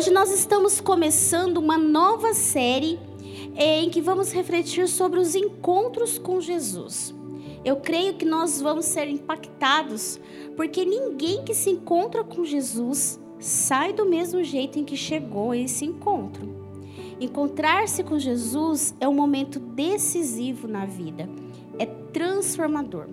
Hoje 0.00 0.10
nós 0.10 0.32
estamos 0.32 0.80
começando 0.80 1.58
uma 1.58 1.76
nova 1.76 2.32
série 2.32 2.98
em 3.54 3.90
que 3.90 4.00
vamos 4.00 4.32
refletir 4.32 4.88
sobre 4.88 5.20
os 5.20 5.34
encontros 5.34 6.18
com 6.18 6.40
Jesus. 6.40 7.14
Eu 7.62 7.76
creio 7.76 8.14
que 8.14 8.24
nós 8.24 8.62
vamos 8.62 8.86
ser 8.86 9.10
impactados, 9.10 10.18
porque 10.56 10.86
ninguém 10.86 11.44
que 11.44 11.52
se 11.52 11.68
encontra 11.68 12.24
com 12.24 12.46
Jesus 12.46 13.20
sai 13.38 13.92
do 13.92 14.06
mesmo 14.06 14.42
jeito 14.42 14.78
em 14.78 14.86
que 14.86 14.96
chegou 14.96 15.50
a 15.50 15.58
esse 15.58 15.84
encontro. 15.84 16.48
Encontrar-se 17.20 18.02
com 18.02 18.18
Jesus 18.18 18.94
é 19.00 19.06
um 19.06 19.12
momento 19.12 19.60
decisivo 19.60 20.66
na 20.66 20.86
vida, 20.86 21.28
é 21.78 21.84
transformador. 21.84 23.06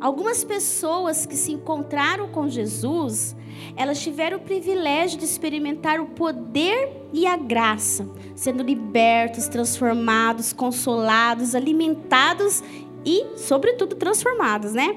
Algumas 0.00 0.44
pessoas 0.44 1.24
que 1.26 1.36
se 1.36 1.52
encontraram 1.52 2.28
com 2.28 2.48
Jesus, 2.48 3.34
elas 3.76 4.00
tiveram 4.00 4.38
o 4.38 4.40
privilégio 4.40 5.18
de 5.18 5.24
experimentar 5.24 6.00
o 6.00 6.06
poder 6.06 6.92
e 7.12 7.26
a 7.26 7.36
graça, 7.36 8.08
sendo 8.34 8.62
libertos, 8.62 9.48
transformados, 9.48 10.52
consolados, 10.52 11.54
alimentados 11.54 12.62
e, 13.04 13.24
sobretudo, 13.36 13.96
transformados, 13.96 14.72
né? 14.72 14.96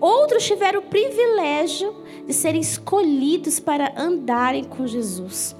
Outros 0.00 0.44
tiveram 0.44 0.80
o 0.80 0.84
privilégio 0.84 1.94
de 2.26 2.32
serem 2.32 2.60
escolhidos 2.60 3.60
para 3.60 3.92
andarem 3.96 4.64
com 4.64 4.86
Jesus. 4.86 5.54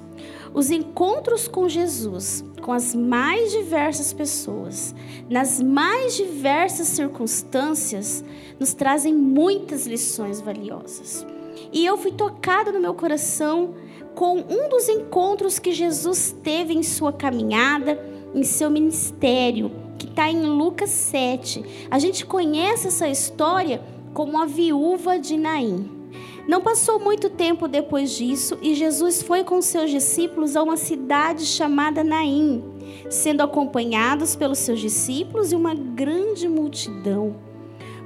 Os 0.54 0.70
encontros 0.70 1.48
com 1.48 1.68
Jesus, 1.68 2.44
com 2.60 2.72
as 2.72 2.94
mais 2.94 3.50
diversas 3.50 4.12
pessoas, 4.12 4.94
nas 5.28 5.62
mais 5.62 6.14
diversas 6.14 6.88
circunstâncias, 6.88 8.22
nos 8.60 8.74
trazem 8.74 9.14
muitas 9.14 9.86
lições 9.86 10.40
valiosas. 10.40 11.26
E 11.72 11.86
eu 11.86 11.96
fui 11.96 12.12
tocada 12.12 12.70
no 12.70 12.80
meu 12.80 12.92
coração 12.92 13.74
com 14.14 14.38
um 14.38 14.68
dos 14.68 14.88
encontros 14.88 15.58
que 15.58 15.72
Jesus 15.72 16.36
teve 16.42 16.74
em 16.74 16.82
sua 16.82 17.12
caminhada, 17.12 17.98
em 18.34 18.42
seu 18.42 18.70
ministério, 18.70 19.70
que 19.98 20.06
está 20.06 20.30
em 20.30 20.42
Lucas 20.44 20.90
7. 20.90 21.88
A 21.90 21.98
gente 21.98 22.26
conhece 22.26 22.88
essa 22.88 23.08
história 23.08 23.82
como 24.12 24.40
a 24.40 24.44
viúva 24.44 25.18
de 25.18 25.36
Naim. 25.36 26.01
Não 26.46 26.60
passou 26.60 26.98
muito 26.98 27.30
tempo 27.30 27.68
depois 27.68 28.10
disso 28.10 28.58
e 28.60 28.74
Jesus 28.74 29.22
foi 29.22 29.44
com 29.44 29.62
seus 29.62 29.90
discípulos 29.90 30.56
a 30.56 30.62
uma 30.62 30.76
cidade 30.76 31.46
chamada 31.46 32.02
Naim, 32.02 32.64
sendo 33.08 33.42
acompanhados 33.42 34.34
pelos 34.34 34.58
seus 34.58 34.80
discípulos 34.80 35.52
e 35.52 35.56
uma 35.56 35.72
grande 35.72 36.48
multidão. 36.48 37.36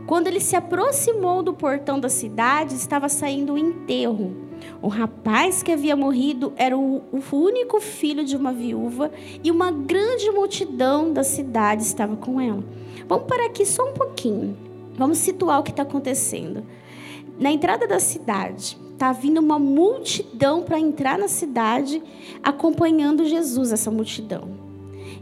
Quando 0.07 0.27
ele 0.27 0.39
se 0.39 0.55
aproximou 0.55 1.43
do 1.43 1.55
portão 1.55 1.99
da 1.99 2.11
cidade, 2.11 2.75
estava 2.75 3.09
saindo 3.09 3.55
o 3.55 3.59
enterro. 3.59 4.37
O 4.83 4.89
rapaz 4.89 5.63
que 5.63 5.73
havia 5.73 5.97
morrido 5.97 6.53
era 6.57 6.77
o 6.77 7.03
único 7.33 7.81
filho 7.81 8.25
de 8.25 8.37
uma 8.37 8.53
viúva 8.53 9.11
e 9.43 9.51
uma 9.51 9.71
grande 9.71 10.31
multidão 10.31 11.11
da 11.13 11.25
cidade 11.25 11.83
estava 11.83 12.17
com 12.17 12.41
ela. 12.41 12.63
Vamos 13.09 13.27
parar 13.27 13.47
aqui 13.47 13.65
só 13.65 13.89
um 13.89 13.95
pouquinho. 13.95 14.57
Vamos 14.95 15.19
situar 15.19 15.61
o 15.61 15.63
que 15.63 15.71
está 15.71 15.83
acontecendo 15.83 16.63
na 17.39 17.51
entrada 17.51 17.87
da 17.87 18.01
cidade, 18.01 18.79
está 18.93 19.13
vindo 19.13 19.39
uma 19.39 19.59
multidão 19.59 20.63
para 20.63 20.81
entrar 20.81 21.19
na 21.19 21.29
cidade, 21.29 22.03
acompanhando 22.43 23.27
Jesus, 23.27 23.73
essa 23.73 23.91
multidão. 23.91 24.49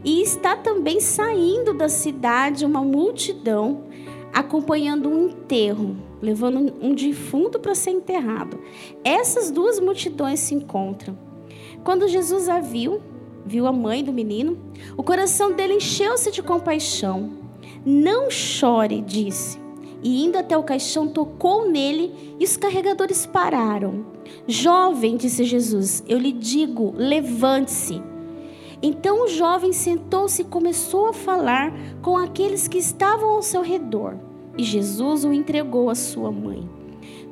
E 0.03 0.21
está 0.21 0.55
também 0.55 1.01
saindo 1.01 1.73
da 1.73 1.89
cidade 1.89 2.65
uma 2.65 2.81
multidão 2.81 3.83
acompanhando 4.31 5.09
um 5.09 5.29
enterro, 5.29 5.95
levando 6.21 6.73
um 6.81 6.93
defunto 6.93 7.59
para 7.59 7.75
ser 7.75 7.91
enterrado. 7.91 8.59
Essas 9.03 9.51
duas 9.51 9.79
multidões 9.79 10.39
se 10.39 10.55
encontram. 10.55 11.17
Quando 11.83 12.07
Jesus 12.07 12.47
a 12.47 12.59
viu, 12.59 13.01
viu 13.45 13.67
a 13.67 13.73
mãe 13.73 14.03
do 14.03 14.13
menino, 14.13 14.57
o 14.95 15.03
coração 15.03 15.53
dele 15.53 15.75
encheu-se 15.75 16.31
de 16.31 16.41
compaixão. 16.41 17.31
Não 17.85 18.29
chore, 18.29 19.01
disse 19.01 19.64
e 20.03 20.23
indo 20.25 20.37
até 20.37 20.57
o 20.57 20.63
caixão 20.63 21.07
tocou 21.07 21.69
nele 21.69 22.35
e 22.39 22.43
os 22.43 22.57
carregadores 22.57 23.25
pararam. 23.25 24.05
Jovem, 24.47 25.17
disse 25.17 25.43
Jesus, 25.43 26.03
eu 26.07 26.17
lhe 26.17 26.31
digo, 26.31 26.93
levante-se. 26.95 28.01
Então 28.81 29.23
o 29.23 29.27
jovem 29.27 29.73
sentou-se 29.73 30.41
e 30.41 30.45
começou 30.45 31.07
a 31.07 31.13
falar 31.13 31.73
com 32.01 32.17
aqueles 32.17 32.67
que 32.67 32.77
estavam 32.77 33.29
ao 33.29 33.41
seu 33.41 33.61
redor. 33.61 34.17
E 34.57 34.63
Jesus 34.63 35.25
o 35.25 35.33
entregou 35.33 35.89
à 35.89 35.95
sua 35.95 36.31
mãe. 36.31 36.69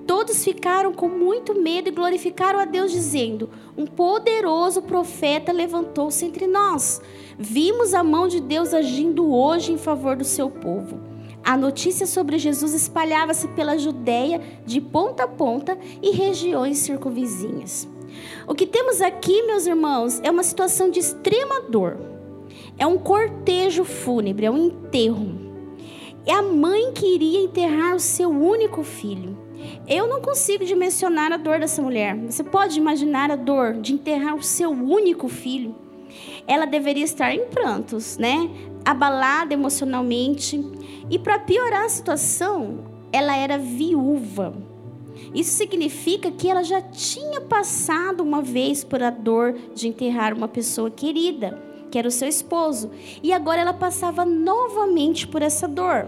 Todos 0.06 0.44
ficaram 0.44 0.94
com 0.94 1.07
muito 1.07 1.53
medo 1.53 1.88
e 1.88 1.91
glorificaram 1.91 2.59
a 2.59 2.66
Deus, 2.66 2.91
dizendo: 2.91 3.50
Um 3.78 3.85
poderoso 3.85 4.81
profeta 4.81 5.51
levantou-se 5.51 6.25
entre 6.25 6.45
nós. 6.45 7.01
Vimos 7.38 7.94
a 7.94 8.03
mão 8.03 8.28
de 8.28 8.41
Deus 8.41 8.74
agindo 8.74 9.31
hoje 9.34 9.72
em 9.72 9.78
favor 9.78 10.18
do 10.18 10.25
seu 10.25 10.50
povo. 10.50 11.12
A 11.43 11.57
notícia 11.57 12.07
sobre 12.07 12.37
Jesus 12.37 12.73
espalhava-se 12.73 13.49
pela 13.49 13.77
Judéia 13.77 14.41
de 14.65 14.79
ponta 14.79 15.23
a 15.23 15.27
ponta 15.27 15.77
e 16.01 16.11
regiões 16.11 16.77
circunvizinhas. 16.77 17.87
O 18.47 18.55
que 18.55 18.65
temos 18.65 19.01
aqui, 19.01 19.43
meus 19.43 19.65
irmãos, 19.67 20.21
é 20.23 20.31
uma 20.31 20.43
situação 20.43 20.89
de 20.89 20.99
extrema 20.99 21.61
dor. 21.69 21.97
É 22.77 22.87
um 22.87 22.97
cortejo 22.97 23.83
fúnebre, 23.83 24.45
é 24.45 24.51
um 24.51 24.67
enterro. 24.67 25.35
É 26.25 26.31
a 26.31 26.41
mãe 26.41 26.93
que 26.93 27.13
iria 27.13 27.43
enterrar 27.43 27.93
o 27.93 27.99
seu 27.99 28.29
único 28.29 28.81
filho. 28.81 29.37
Eu 29.87 30.07
não 30.07 30.21
consigo 30.21 30.63
dimensionar 30.63 31.33
a 31.33 31.37
dor 31.37 31.59
dessa 31.59 31.81
mulher. 31.81 32.15
Você 32.15 32.43
pode 32.43 32.79
imaginar 32.79 33.29
a 33.31 33.35
dor 33.35 33.73
de 33.73 33.93
enterrar 33.93 34.35
o 34.35 34.43
seu 34.43 34.71
único 34.71 35.27
filho? 35.27 35.75
Ela 36.47 36.65
deveria 36.65 37.03
estar 37.03 37.33
em 37.33 37.45
prantos, 37.47 38.17
né? 38.17 38.49
Abalada 38.85 39.53
emocionalmente, 39.53 40.63
e 41.09 41.17
para 41.17 41.39
piorar 41.39 41.85
a 41.85 41.89
situação, 41.89 42.79
ela 43.11 43.35
era 43.35 43.57
viúva. 43.57 44.53
Isso 45.33 45.51
significa 45.51 46.31
que 46.31 46.49
ela 46.49 46.63
já 46.63 46.81
tinha 46.81 47.41
passado 47.41 48.21
uma 48.21 48.41
vez 48.41 48.83
por 48.83 49.01
a 49.01 49.09
dor 49.09 49.55
de 49.73 49.88
enterrar 49.88 50.33
uma 50.33 50.47
pessoa 50.47 50.91
querida, 50.91 51.61
que 51.89 51.97
era 51.97 52.07
o 52.07 52.11
seu 52.11 52.27
esposo, 52.27 52.89
e 53.21 53.31
agora 53.31 53.61
ela 53.61 53.73
passava 53.73 54.25
novamente 54.25 55.27
por 55.27 55.41
essa 55.41 55.67
dor. 55.67 56.07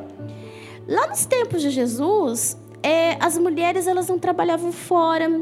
Lá 0.87 1.07
nos 1.07 1.25
tempos 1.25 1.61
de 1.61 1.69
Jesus, 1.69 2.57
é, 2.85 3.17
as 3.19 3.35
mulheres 3.35 3.87
elas 3.87 4.07
não 4.07 4.19
trabalhavam 4.19 4.71
fora, 4.71 5.41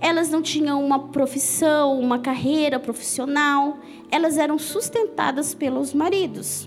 elas 0.00 0.30
não 0.30 0.40
tinham 0.40 0.82
uma 0.82 0.98
profissão, 1.10 2.00
uma 2.00 2.18
carreira 2.18 2.80
profissional, 2.80 3.76
elas 4.10 4.38
eram 4.38 4.58
sustentadas 4.58 5.52
pelos 5.52 5.92
maridos. 5.92 6.66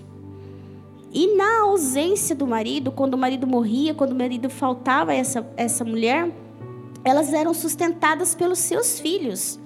E 1.12 1.34
na 1.34 1.62
ausência 1.62 2.36
do 2.36 2.46
marido, 2.46 2.92
quando 2.92 3.14
o 3.14 3.18
marido 3.18 3.48
morria, 3.48 3.94
quando 3.94 4.12
o 4.12 4.14
marido 4.14 4.48
faltava 4.48 5.12
essa, 5.12 5.44
essa 5.56 5.84
mulher, 5.84 6.32
elas 7.04 7.32
eram 7.32 7.52
sustentadas 7.52 8.32
pelos 8.32 8.60
seus 8.60 9.00
filhos. 9.00 9.58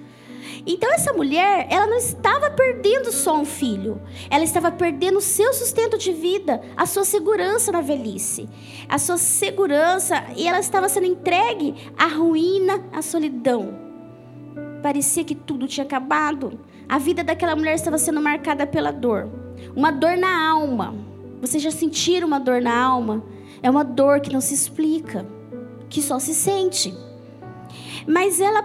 Então 0.67 0.93
essa 0.93 1.13
mulher, 1.13 1.67
ela 1.71 1.87
não 1.87 1.97
estava 1.97 2.51
perdendo 2.51 3.13
só 3.13 3.39
um 3.39 3.45
filho, 3.45 4.01
ela 4.31 4.45
estava 4.45 4.71
perdendo 4.71 5.19
o 5.19 5.23
seu 5.23 5.53
sustento 5.53 5.99
de 5.99 6.13
vida, 6.13 6.61
a 6.77 6.87
sua 6.87 7.05
segurança 7.05 7.73
na 7.73 7.81
velhice, 7.81 8.49
a 8.89 8.99
sua 8.99 9.17
segurança, 9.17 10.25
e 10.37 10.47
ela 10.47 10.61
estava 10.61 10.89
sendo 10.89 11.07
entregue 11.07 11.75
à 11.97 12.07
ruína, 12.07 12.85
à 12.93 13.03
solidão. 13.03 13.87
Parecia 14.83 15.25
que 15.25 15.35
tudo 15.35 15.67
tinha 15.67 15.85
acabado. 15.85 16.61
A 16.89 16.99
vida 16.99 17.25
daquela 17.25 17.57
mulher 17.57 17.75
estava 17.75 17.99
sendo 17.99 18.21
marcada 18.21 18.67
pela 18.67 18.93
dor, 18.93 19.29
uma 19.75 19.91
dor 19.91 20.17
na 20.17 20.49
alma, 20.49 20.95
você 21.41 21.59
já 21.59 21.71
sentiram 21.71 22.27
uma 22.27 22.41
dor 22.41 22.61
na 22.63 22.77
alma? 22.77 23.23
É 23.63 23.71
uma 23.71 23.85
dor 23.85 24.21
que 24.21 24.33
não 24.33 24.41
se 24.41 24.55
explica, 24.55 25.27
que 25.89 26.01
só 26.01 26.19
se 26.19 26.35
sente. 26.35 26.95
Mas 28.07 28.41
ela, 28.41 28.65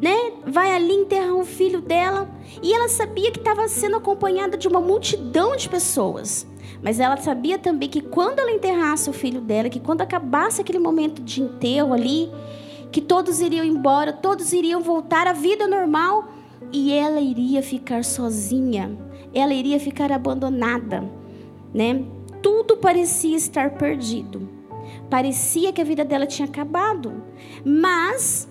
né, 0.00 0.32
vai 0.46 0.74
ali 0.74 0.92
enterrar 0.92 1.34
o 1.34 1.44
filho 1.44 1.80
dela 1.80 2.28
e 2.62 2.72
ela 2.72 2.88
sabia 2.88 3.30
que 3.30 3.38
estava 3.38 3.66
sendo 3.68 3.96
acompanhada 3.96 4.56
de 4.56 4.68
uma 4.68 4.80
multidão 4.80 5.56
de 5.56 5.68
pessoas. 5.68 6.46
Mas 6.82 7.00
ela 7.00 7.16
sabia 7.16 7.58
também 7.58 7.88
que 7.88 8.00
quando 8.00 8.38
ela 8.38 8.52
enterrasse 8.52 9.10
o 9.10 9.12
filho 9.12 9.40
dela, 9.40 9.68
que 9.68 9.80
quando 9.80 10.02
acabasse 10.02 10.60
aquele 10.60 10.78
momento 10.78 11.20
de 11.22 11.42
enterro 11.42 11.92
ali, 11.92 12.30
que 12.92 13.00
todos 13.00 13.40
iriam 13.40 13.64
embora, 13.64 14.12
todos 14.12 14.52
iriam 14.52 14.80
voltar 14.80 15.26
à 15.26 15.32
vida 15.32 15.66
normal 15.66 16.28
e 16.72 16.92
ela 16.92 17.20
iria 17.20 17.62
ficar 17.62 18.04
sozinha. 18.04 18.96
Ela 19.34 19.52
iria 19.52 19.80
ficar 19.80 20.12
abandonada 20.12 21.18
né? 21.72 22.04
Tudo 22.42 22.76
parecia 22.76 23.36
estar 23.36 23.72
perdido. 23.72 24.48
Parecia 25.10 25.72
que 25.72 25.80
a 25.80 25.84
vida 25.84 26.04
dela 26.04 26.26
tinha 26.26 26.46
acabado. 26.46 27.22
Mas 27.64 28.47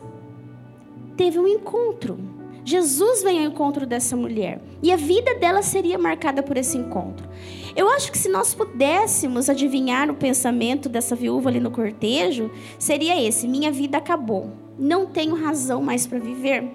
teve 1.18 1.40
um 1.40 1.48
encontro. 1.48 2.18
Jesus 2.64 3.24
veio 3.24 3.40
ao 3.40 3.46
encontro 3.46 3.86
dessa 3.86 4.16
mulher. 4.16 4.62
E 4.84 4.92
a 4.92 4.96
vida 4.96 5.36
dela 5.36 5.62
seria 5.62 5.98
marcada 5.98 6.44
por 6.44 6.58
esse 6.58 6.78
encontro. 6.78 7.28
Eu 7.76 7.90
acho 7.90 8.12
que 8.12 8.18
se 8.18 8.30
nós 8.30 8.54
pudéssemos 8.54 9.50
adivinhar 9.50 10.12
o 10.12 10.16
pensamento 10.16 10.88
dessa 10.88 11.16
viúva 11.16 11.50
ali 11.50 11.60
no 11.60 11.72
cortejo, 11.72 12.52
seria 12.78 13.22
esse: 13.22 13.48
minha 13.48 13.72
vida 13.72 13.98
acabou. 13.98 14.52
Não 14.78 15.06
tenho 15.06 15.36
razão 15.36 15.82
mais 15.82 16.06
para 16.06 16.20
viver. 16.20 16.70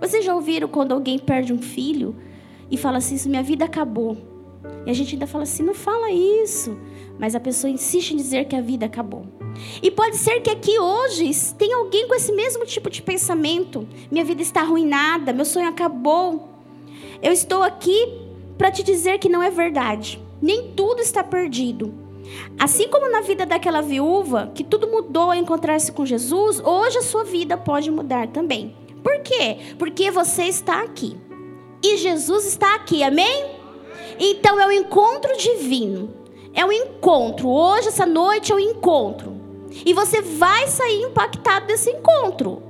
Vocês 0.00 0.24
já 0.24 0.34
ouviram 0.34 0.68
quando 0.68 0.92
alguém 0.92 1.18
perde 1.18 1.52
um 1.52 1.60
filho 1.60 2.14
e 2.70 2.76
fala 2.76 2.98
assim: 2.98 3.28
minha 3.28 3.42
vida 3.42 3.64
acabou? 3.64 4.16
E 4.86 4.90
a 4.90 4.94
gente 4.94 5.14
ainda 5.14 5.26
fala 5.26 5.44
assim: 5.44 5.62
Não 5.62 5.74
fala 5.74 6.10
isso. 6.10 6.78
Mas 7.18 7.34
a 7.34 7.40
pessoa 7.40 7.70
insiste 7.70 8.12
em 8.12 8.16
dizer 8.16 8.46
que 8.46 8.56
a 8.56 8.60
vida 8.60 8.86
acabou. 8.86 9.39
E 9.82 9.90
pode 9.90 10.16
ser 10.16 10.40
que 10.40 10.50
aqui 10.50 10.78
hoje 10.78 11.30
tenha 11.56 11.76
alguém 11.76 12.06
com 12.06 12.14
esse 12.14 12.32
mesmo 12.32 12.64
tipo 12.64 12.90
de 12.90 13.02
pensamento: 13.02 13.86
Minha 14.10 14.24
vida 14.24 14.42
está 14.42 14.60
arruinada, 14.60 15.32
meu 15.32 15.44
sonho 15.44 15.68
acabou. 15.68 16.48
Eu 17.22 17.32
estou 17.32 17.62
aqui 17.62 18.18
para 18.56 18.70
te 18.70 18.82
dizer 18.82 19.18
que 19.18 19.28
não 19.28 19.42
é 19.42 19.50
verdade. 19.50 20.22
Nem 20.40 20.72
tudo 20.72 21.00
está 21.00 21.22
perdido. 21.22 21.92
Assim 22.58 22.88
como 22.88 23.10
na 23.10 23.20
vida 23.20 23.44
daquela 23.44 23.80
viúva, 23.80 24.52
que 24.54 24.62
tudo 24.62 24.88
mudou 24.88 25.24
ao 25.24 25.34
encontrar-se 25.34 25.92
com 25.92 26.06
Jesus, 26.06 26.60
hoje 26.60 26.98
a 26.98 27.02
sua 27.02 27.24
vida 27.24 27.56
pode 27.56 27.90
mudar 27.90 28.28
também. 28.28 28.74
Por 29.02 29.20
quê? 29.20 29.74
Porque 29.78 30.10
você 30.10 30.44
está 30.44 30.82
aqui. 30.82 31.16
E 31.82 31.96
Jesus 31.96 32.46
está 32.46 32.74
aqui, 32.74 33.02
amém? 33.02 33.46
Então 34.18 34.60
é 34.60 34.66
o 34.66 34.72
encontro 34.72 35.36
divino. 35.36 36.10
É 36.52 36.64
um 36.64 36.72
encontro. 36.72 37.48
Hoje, 37.48 37.88
essa 37.88 38.04
noite, 38.04 38.52
é 38.52 38.54
um 38.54 38.60
encontro. 38.60 39.39
E 39.84 39.92
você 39.92 40.20
vai 40.20 40.66
sair 40.68 41.02
impactado 41.02 41.66
desse 41.66 41.90
encontro. 41.90 42.62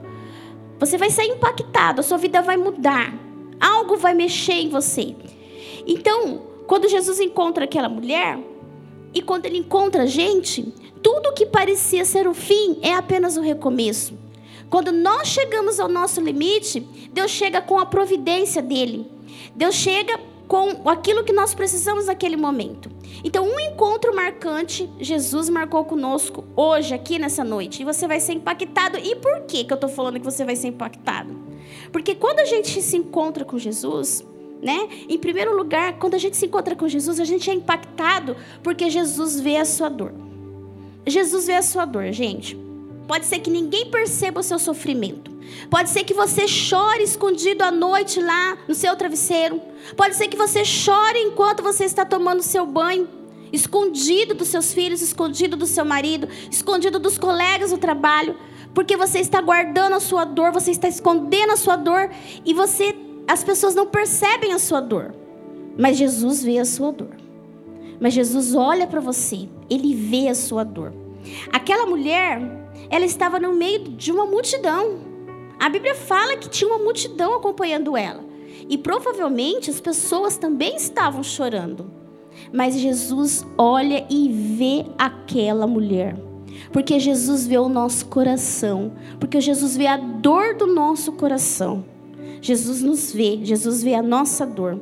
Você 0.78 0.96
vai 0.96 1.10
sair 1.10 1.28
impactado, 1.28 2.00
a 2.00 2.04
sua 2.04 2.18
vida 2.18 2.40
vai 2.42 2.56
mudar. 2.56 3.14
Algo 3.60 3.96
vai 3.96 4.14
mexer 4.14 4.54
em 4.54 4.68
você. 4.68 5.14
Então, 5.86 6.42
quando 6.66 6.88
Jesus 6.88 7.20
encontra 7.20 7.64
aquela 7.64 7.88
mulher, 7.88 8.38
e 9.12 9.20
quando 9.20 9.46
ele 9.46 9.58
encontra 9.58 10.04
a 10.04 10.06
gente, 10.06 10.62
tudo 11.02 11.34
que 11.34 11.46
parecia 11.46 12.04
ser 12.04 12.28
o 12.28 12.34
fim 12.34 12.78
é 12.82 12.94
apenas 12.94 13.36
o 13.36 13.40
recomeço. 13.40 14.14
Quando 14.68 14.92
nós 14.92 15.28
chegamos 15.28 15.80
ao 15.80 15.88
nosso 15.88 16.20
limite, 16.20 16.80
Deus 17.12 17.30
chega 17.30 17.60
com 17.60 17.78
a 17.78 17.86
providência 17.86 18.62
dele. 18.62 19.10
Deus 19.54 19.74
chega 19.74 20.18
com 20.46 20.88
aquilo 20.88 21.24
que 21.24 21.32
nós 21.32 21.54
precisamos 21.54 22.06
naquele 22.06 22.36
momento. 22.36 22.90
Então, 23.22 23.44
um 23.44 23.60
encontro 23.60 24.14
marcante, 24.14 24.88
Jesus 24.98 25.48
marcou 25.48 25.84
conosco 25.84 26.44
hoje, 26.56 26.94
aqui 26.94 27.18
nessa 27.18 27.44
noite. 27.44 27.82
E 27.82 27.84
você 27.84 28.06
vai 28.06 28.20
ser 28.20 28.32
impactado. 28.32 28.98
E 28.98 29.16
por 29.16 29.42
que, 29.42 29.64
que 29.64 29.72
eu 29.72 29.76
estou 29.76 29.90
falando 29.90 30.18
que 30.18 30.24
você 30.24 30.44
vai 30.44 30.56
ser 30.56 30.68
impactado? 30.68 31.36
Porque 31.92 32.14
quando 32.14 32.40
a 32.40 32.44
gente 32.44 32.80
se 32.80 32.96
encontra 32.96 33.44
com 33.44 33.58
Jesus, 33.58 34.24
né? 34.62 34.88
Em 35.08 35.18
primeiro 35.18 35.56
lugar, 35.56 35.98
quando 35.98 36.14
a 36.14 36.18
gente 36.18 36.36
se 36.36 36.46
encontra 36.46 36.76
com 36.76 36.88
Jesus, 36.88 37.18
a 37.18 37.24
gente 37.24 37.50
é 37.50 37.54
impactado 37.54 38.36
porque 38.62 38.90
Jesus 38.90 39.40
vê 39.40 39.56
a 39.56 39.64
sua 39.64 39.88
dor. 39.88 40.12
Jesus 41.06 41.46
vê 41.46 41.54
a 41.54 41.62
sua 41.62 41.84
dor, 41.84 42.12
gente. 42.12 42.56
Pode 43.06 43.26
ser 43.26 43.40
que 43.40 43.50
ninguém 43.50 43.90
perceba 43.90 44.40
o 44.40 44.42
seu 44.42 44.58
sofrimento. 44.58 45.30
Pode 45.68 45.90
ser 45.90 46.04
que 46.04 46.14
você 46.14 46.46
chore 46.48 47.02
escondido 47.02 47.62
à 47.62 47.70
noite 47.70 48.20
lá 48.20 48.58
no 48.68 48.74
seu 48.74 48.94
travesseiro. 48.96 49.60
Pode 49.96 50.16
ser 50.16 50.28
que 50.28 50.36
você 50.36 50.64
chore 50.64 51.18
enquanto 51.18 51.62
você 51.62 51.84
está 51.84 52.04
tomando 52.04 52.42
seu 52.42 52.66
banho, 52.66 53.08
escondido 53.52 54.34
dos 54.34 54.48
seus 54.48 54.72
filhos, 54.72 55.02
escondido 55.02 55.56
do 55.56 55.66
seu 55.66 55.84
marido, 55.84 56.28
escondido 56.50 56.98
dos 56.98 57.18
colegas 57.18 57.70
do 57.70 57.78
trabalho, 57.78 58.36
porque 58.74 58.96
você 58.96 59.18
está 59.18 59.40
guardando 59.40 59.94
a 59.94 60.00
sua 60.00 60.24
dor, 60.24 60.52
você 60.52 60.70
está 60.70 60.88
escondendo 60.88 61.52
a 61.52 61.56
sua 61.56 61.76
dor 61.76 62.10
e 62.44 62.54
você 62.54 62.94
as 63.26 63.44
pessoas 63.44 63.74
não 63.74 63.86
percebem 63.86 64.52
a 64.52 64.58
sua 64.58 64.80
dor. 64.80 65.14
Mas 65.78 65.96
Jesus 65.96 66.42
vê 66.42 66.58
a 66.58 66.64
sua 66.64 66.90
dor. 66.90 67.16
Mas 68.00 68.14
Jesus 68.14 68.54
olha 68.54 68.86
para 68.86 69.00
você, 69.00 69.48
ele 69.68 69.94
vê 69.94 70.28
a 70.28 70.34
sua 70.34 70.64
dor. 70.64 70.92
Aquela 71.52 71.86
mulher 71.86 72.40
ela 72.88 73.04
estava 73.04 73.38
no 73.38 73.52
meio 73.52 73.84
de 73.90 74.10
uma 74.10 74.26
multidão. 74.26 75.09
A 75.60 75.68
Bíblia 75.68 75.94
fala 75.94 76.38
que 76.38 76.48
tinha 76.48 76.70
uma 76.70 76.82
multidão 76.82 77.34
acompanhando 77.34 77.94
ela. 77.94 78.24
E 78.66 78.78
provavelmente 78.78 79.68
as 79.68 79.78
pessoas 79.78 80.38
também 80.38 80.74
estavam 80.74 81.22
chorando. 81.22 81.90
Mas 82.50 82.78
Jesus 82.78 83.46
olha 83.58 84.06
e 84.08 84.30
vê 84.30 84.86
aquela 84.96 85.66
mulher. 85.66 86.16
Porque 86.72 86.98
Jesus 86.98 87.46
vê 87.46 87.58
o 87.58 87.68
nosso 87.68 88.06
coração. 88.06 88.92
Porque 89.18 89.38
Jesus 89.38 89.76
vê 89.76 89.86
a 89.86 89.98
dor 89.98 90.54
do 90.54 90.66
nosso 90.66 91.12
coração. 91.12 91.84
Jesus 92.40 92.80
nos 92.80 93.12
vê, 93.12 93.40
Jesus 93.42 93.82
vê 93.82 93.94
a 93.94 94.02
nossa 94.02 94.46
dor. 94.46 94.80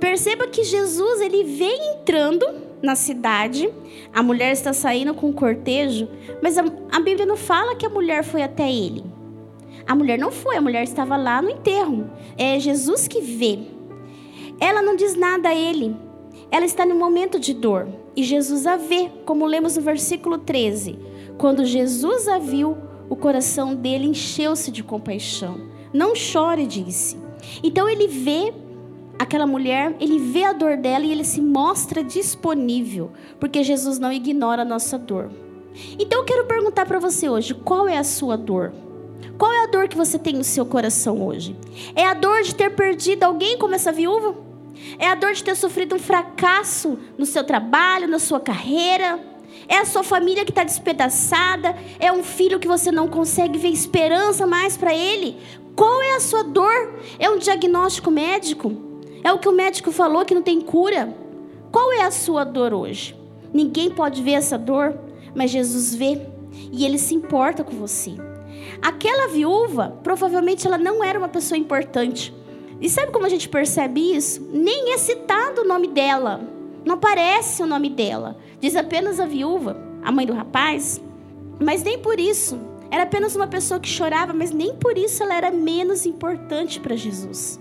Perceba 0.00 0.48
que 0.48 0.64
Jesus 0.64 1.20
ele 1.20 1.44
vem 1.44 1.92
entrando 1.92 2.44
na 2.82 2.96
cidade. 2.96 3.72
A 4.12 4.24
mulher 4.24 4.52
está 4.52 4.72
saindo 4.72 5.14
com 5.14 5.28
um 5.28 5.32
cortejo, 5.32 6.08
mas 6.42 6.58
a, 6.58 6.64
a 6.90 6.98
Bíblia 6.98 7.24
não 7.24 7.36
fala 7.36 7.76
que 7.76 7.86
a 7.86 7.90
mulher 7.90 8.24
foi 8.24 8.42
até 8.42 8.68
ele. 8.68 9.13
A 9.86 9.94
mulher 9.94 10.18
não 10.18 10.30
foi, 10.30 10.56
a 10.56 10.60
mulher 10.60 10.82
estava 10.82 11.16
lá 11.16 11.42
no 11.42 11.50
enterro. 11.50 12.10
É 12.38 12.58
Jesus 12.58 13.06
que 13.06 13.20
vê. 13.20 13.58
Ela 14.58 14.80
não 14.80 14.96
diz 14.96 15.14
nada 15.14 15.50
a 15.50 15.54
ele. 15.54 15.94
Ela 16.50 16.64
está 16.64 16.86
no 16.86 16.94
momento 16.94 17.38
de 17.38 17.52
dor. 17.52 17.88
E 18.16 18.22
Jesus 18.22 18.66
a 18.66 18.76
vê, 18.76 19.10
como 19.26 19.44
lemos 19.44 19.76
no 19.76 19.82
versículo 19.82 20.38
13. 20.38 20.98
Quando 21.36 21.64
Jesus 21.64 22.28
a 22.28 22.38
viu, 22.38 22.76
o 23.10 23.16
coração 23.16 23.74
dele 23.74 24.06
encheu-se 24.06 24.70
de 24.70 24.82
compaixão. 24.82 25.60
Não 25.92 26.14
chore, 26.14 26.66
disse. 26.66 27.16
Então 27.62 27.88
ele 27.88 28.08
vê 28.08 28.54
aquela 29.18 29.46
mulher, 29.46 29.94
ele 30.00 30.18
vê 30.18 30.44
a 30.44 30.52
dor 30.52 30.76
dela 30.76 31.04
e 31.04 31.12
ele 31.12 31.24
se 31.24 31.40
mostra 31.40 32.02
disponível, 32.02 33.12
porque 33.38 33.62
Jesus 33.62 33.98
não 33.98 34.12
ignora 34.12 34.62
a 34.62 34.64
nossa 34.64 34.98
dor. 34.98 35.30
Então 35.98 36.20
eu 36.20 36.24
quero 36.24 36.46
perguntar 36.46 36.86
para 36.86 36.98
você 36.98 37.28
hoje, 37.28 37.54
qual 37.54 37.88
é 37.88 37.98
a 37.98 38.04
sua 38.04 38.36
dor? 38.36 38.72
Qual 39.38 39.52
é 39.52 39.64
a 39.64 39.66
dor 39.66 39.88
que 39.88 39.96
você 39.96 40.18
tem 40.18 40.34
no 40.34 40.44
seu 40.44 40.64
coração 40.64 41.26
hoje? 41.26 41.56
É 41.94 42.04
a 42.06 42.14
dor 42.14 42.42
de 42.42 42.54
ter 42.54 42.70
perdido 42.70 43.24
alguém 43.24 43.58
como 43.58 43.74
essa 43.74 43.92
viúva? 43.92 44.36
É 44.98 45.08
a 45.08 45.14
dor 45.14 45.32
de 45.32 45.42
ter 45.42 45.56
sofrido 45.56 45.94
um 45.94 45.98
fracasso 45.98 46.98
no 47.16 47.26
seu 47.26 47.44
trabalho, 47.44 48.08
na 48.08 48.18
sua 48.18 48.40
carreira? 48.40 49.18
É 49.68 49.78
a 49.78 49.84
sua 49.84 50.02
família 50.02 50.44
que 50.44 50.50
está 50.50 50.64
despedaçada? 50.64 51.76
É 51.98 52.12
um 52.12 52.22
filho 52.22 52.58
que 52.58 52.68
você 52.68 52.90
não 52.90 53.08
consegue 53.08 53.58
ver 53.58 53.68
esperança 53.68 54.46
mais 54.46 54.76
para 54.76 54.94
ele? 54.94 55.36
Qual 55.74 56.02
é 56.02 56.16
a 56.16 56.20
sua 56.20 56.42
dor? 56.42 56.94
É 57.18 57.28
um 57.28 57.38
diagnóstico 57.38 58.10
médico? 58.10 58.72
É 59.22 59.32
o 59.32 59.38
que 59.38 59.48
o 59.48 59.52
médico 59.52 59.90
falou 59.90 60.24
que 60.24 60.34
não 60.34 60.42
tem 60.42 60.60
cura. 60.60 61.16
Qual 61.72 61.92
é 61.92 62.02
a 62.02 62.10
sua 62.10 62.44
dor 62.44 62.72
hoje? 62.72 63.16
Ninguém 63.52 63.90
pode 63.90 64.22
ver 64.22 64.32
essa 64.32 64.58
dor, 64.58 64.98
mas 65.34 65.50
Jesus 65.50 65.94
vê 65.94 66.20
e 66.70 66.84
ele 66.84 66.98
se 66.98 67.14
importa 67.14 67.64
com 67.64 67.72
você. 67.72 68.12
Aquela 68.82 69.28
viúva, 69.28 69.98
provavelmente 70.02 70.66
ela 70.66 70.78
não 70.78 71.02
era 71.02 71.18
uma 71.18 71.28
pessoa 71.28 71.58
importante. 71.58 72.34
E 72.80 72.88
sabe 72.88 73.12
como 73.12 73.26
a 73.26 73.28
gente 73.28 73.48
percebe 73.48 74.14
isso? 74.14 74.46
Nem 74.52 74.92
é 74.92 74.98
citado 74.98 75.62
o 75.62 75.66
nome 75.66 75.88
dela. 75.88 76.40
Não 76.84 76.96
aparece 76.96 77.62
o 77.62 77.66
nome 77.66 77.88
dela. 77.88 78.36
Diz 78.60 78.76
apenas 78.76 79.18
a 79.18 79.26
viúva, 79.26 79.76
a 80.02 80.12
mãe 80.12 80.26
do 80.26 80.34
rapaz. 80.34 81.00
Mas 81.58 81.82
nem 81.82 81.98
por 81.98 82.20
isso. 82.20 82.60
Era 82.90 83.04
apenas 83.04 83.34
uma 83.34 83.46
pessoa 83.46 83.80
que 83.80 83.88
chorava, 83.88 84.32
mas 84.32 84.50
nem 84.50 84.74
por 84.74 84.98
isso 84.98 85.22
ela 85.22 85.34
era 85.34 85.50
menos 85.50 86.04
importante 86.06 86.78
para 86.78 86.94
Jesus. 86.94 87.58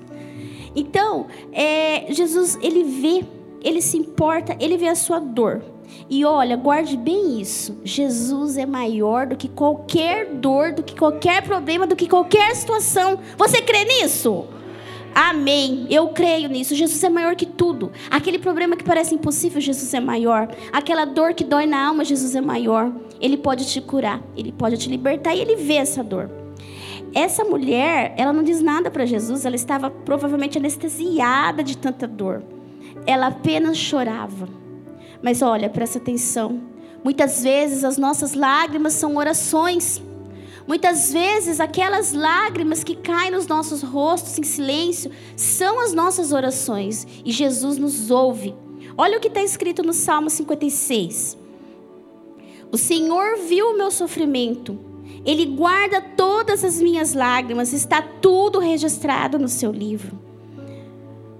Então, 0.76 1.28
é, 1.52 2.12
Jesus, 2.12 2.58
ele 2.62 2.84
vê, 2.84 3.26
ele 3.64 3.82
se 3.82 3.98
importa, 3.98 4.56
ele 4.60 4.78
vê 4.78 4.88
a 4.88 4.96
sua 4.96 5.20
dor. 5.20 5.64
E 6.10 6.26
olha, 6.26 6.56
guarde 6.56 6.98
bem 6.98 7.40
isso. 7.40 7.80
Jesus 7.84 8.58
é 8.58 8.66
maior 8.66 9.26
do 9.26 9.36
que 9.36 9.48
qualquer 9.48 10.34
dor, 10.34 10.74
do 10.74 10.84
que 10.84 10.96
qualquer 10.96 11.42
problema, 11.44 11.88
do 11.88 11.96
que 11.96 12.08
qualquer 12.08 12.56
situação. 12.56 13.20
Você 13.38 13.62
crê 13.62 13.86
nisso? 13.86 14.46
Amém. 15.16 15.86
Eu 15.90 16.10
creio 16.10 16.50
nisso. 16.50 16.76
Jesus 16.76 17.04
é 17.04 17.10
maior 17.10 17.36
que 17.36 17.46
tudo. 17.46 17.92
Aquele 18.10 18.40
problema 18.40 18.76
que 18.76 18.84
parece 18.84 19.14
impossível, 19.14 19.62
Jesus 19.62 19.94
é 19.94 20.00
maior. 20.00 20.48
Aquela 20.72 21.06
dor 21.06 21.34
que 21.34 21.44
dói 21.44 21.66
na 21.66 21.86
alma, 21.86 22.04
Jesus 22.04 22.36
é 22.36 22.42
maior. 22.42 22.92
Ele 23.22 23.38
pode 23.38 23.66
te 23.68 23.80
curar, 23.80 24.22
ele 24.36 24.52
pode 24.52 24.78
te 24.78 24.90
libertar 24.90 25.36
e 25.36 25.40
ele 25.40 25.56
vê 25.56 25.76
essa 25.76 26.04
dor. 26.04 26.30
Essa 27.14 27.44
mulher, 27.44 28.16
ela 28.18 28.34
não 28.34 28.44
diz 28.44 28.60
nada 28.60 28.90
para 28.90 29.06
Jesus, 29.06 29.46
ela 29.46 29.56
estava 29.56 29.90
provavelmente 29.90 30.58
anestesiada 30.58 31.64
de 31.64 31.78
tanta 31.78 32.08
dor. 32.08 32.44
Ela 33.06 33.28
apenas 33.28 33.78
chorava. 33.78 34.63
Mas 35.24 35.42
olha, 35.42 35.70
presta 35.70 35.98
atenção. 35.98 36.62
Muitas 37.04 37.42
vezes 37.42 37.84
as 37.84 37.98
nossas 37.98 38.34
lágrimas 38.34 38.94
são 38.94 39.16
orações. 39.16 40.02
Muitas 40.68 41.12
vezes 41.12 41.60
aquelas 41.60 42.14
lágrimas 42.14 42.84
que 42.84 42.96
caem 42.96 43.32
nos 43.32 43.48
nossos 43.48 43.82
rostos 43.82 44.38
em 44.38 44.44
silêncio 44.44 45.12
são 45.36 45.80
as 45.80 45.94
nossas 45.94 46.32
orações. 46.32 47.08
E 47.26 47.32
Jesus 47.32 47.78
nos 47.78 48.12
ouve. 48.12 48.54
Olha 48.96 49.18
o 49.18 49.22
que 49.22 49.30
está 49.30 49.42
escrito 49.42 49.82
no 49.82 49.94
Salmo 49.94 50.30
56. 50.30 51.38
O 52.72 52.78
Senhor 52.78 53.38
viu 53.48 53.72
o 53.72 53.78
meu 53.78 53.90
sofrimento 53.90 54.94
ele 55.26 55.46
guarda 55.46 56.02
todas 56.02 56.64
as 56.64 56.82
minhas 56.82 57.14
lágrimas, 57.14 57.72
está 57.72 58.02
tudo 58.02 58.60
registrado 58.60 59.40
no 59.40 59.48
seu 59.48 59.72
livro. 59.72 60.20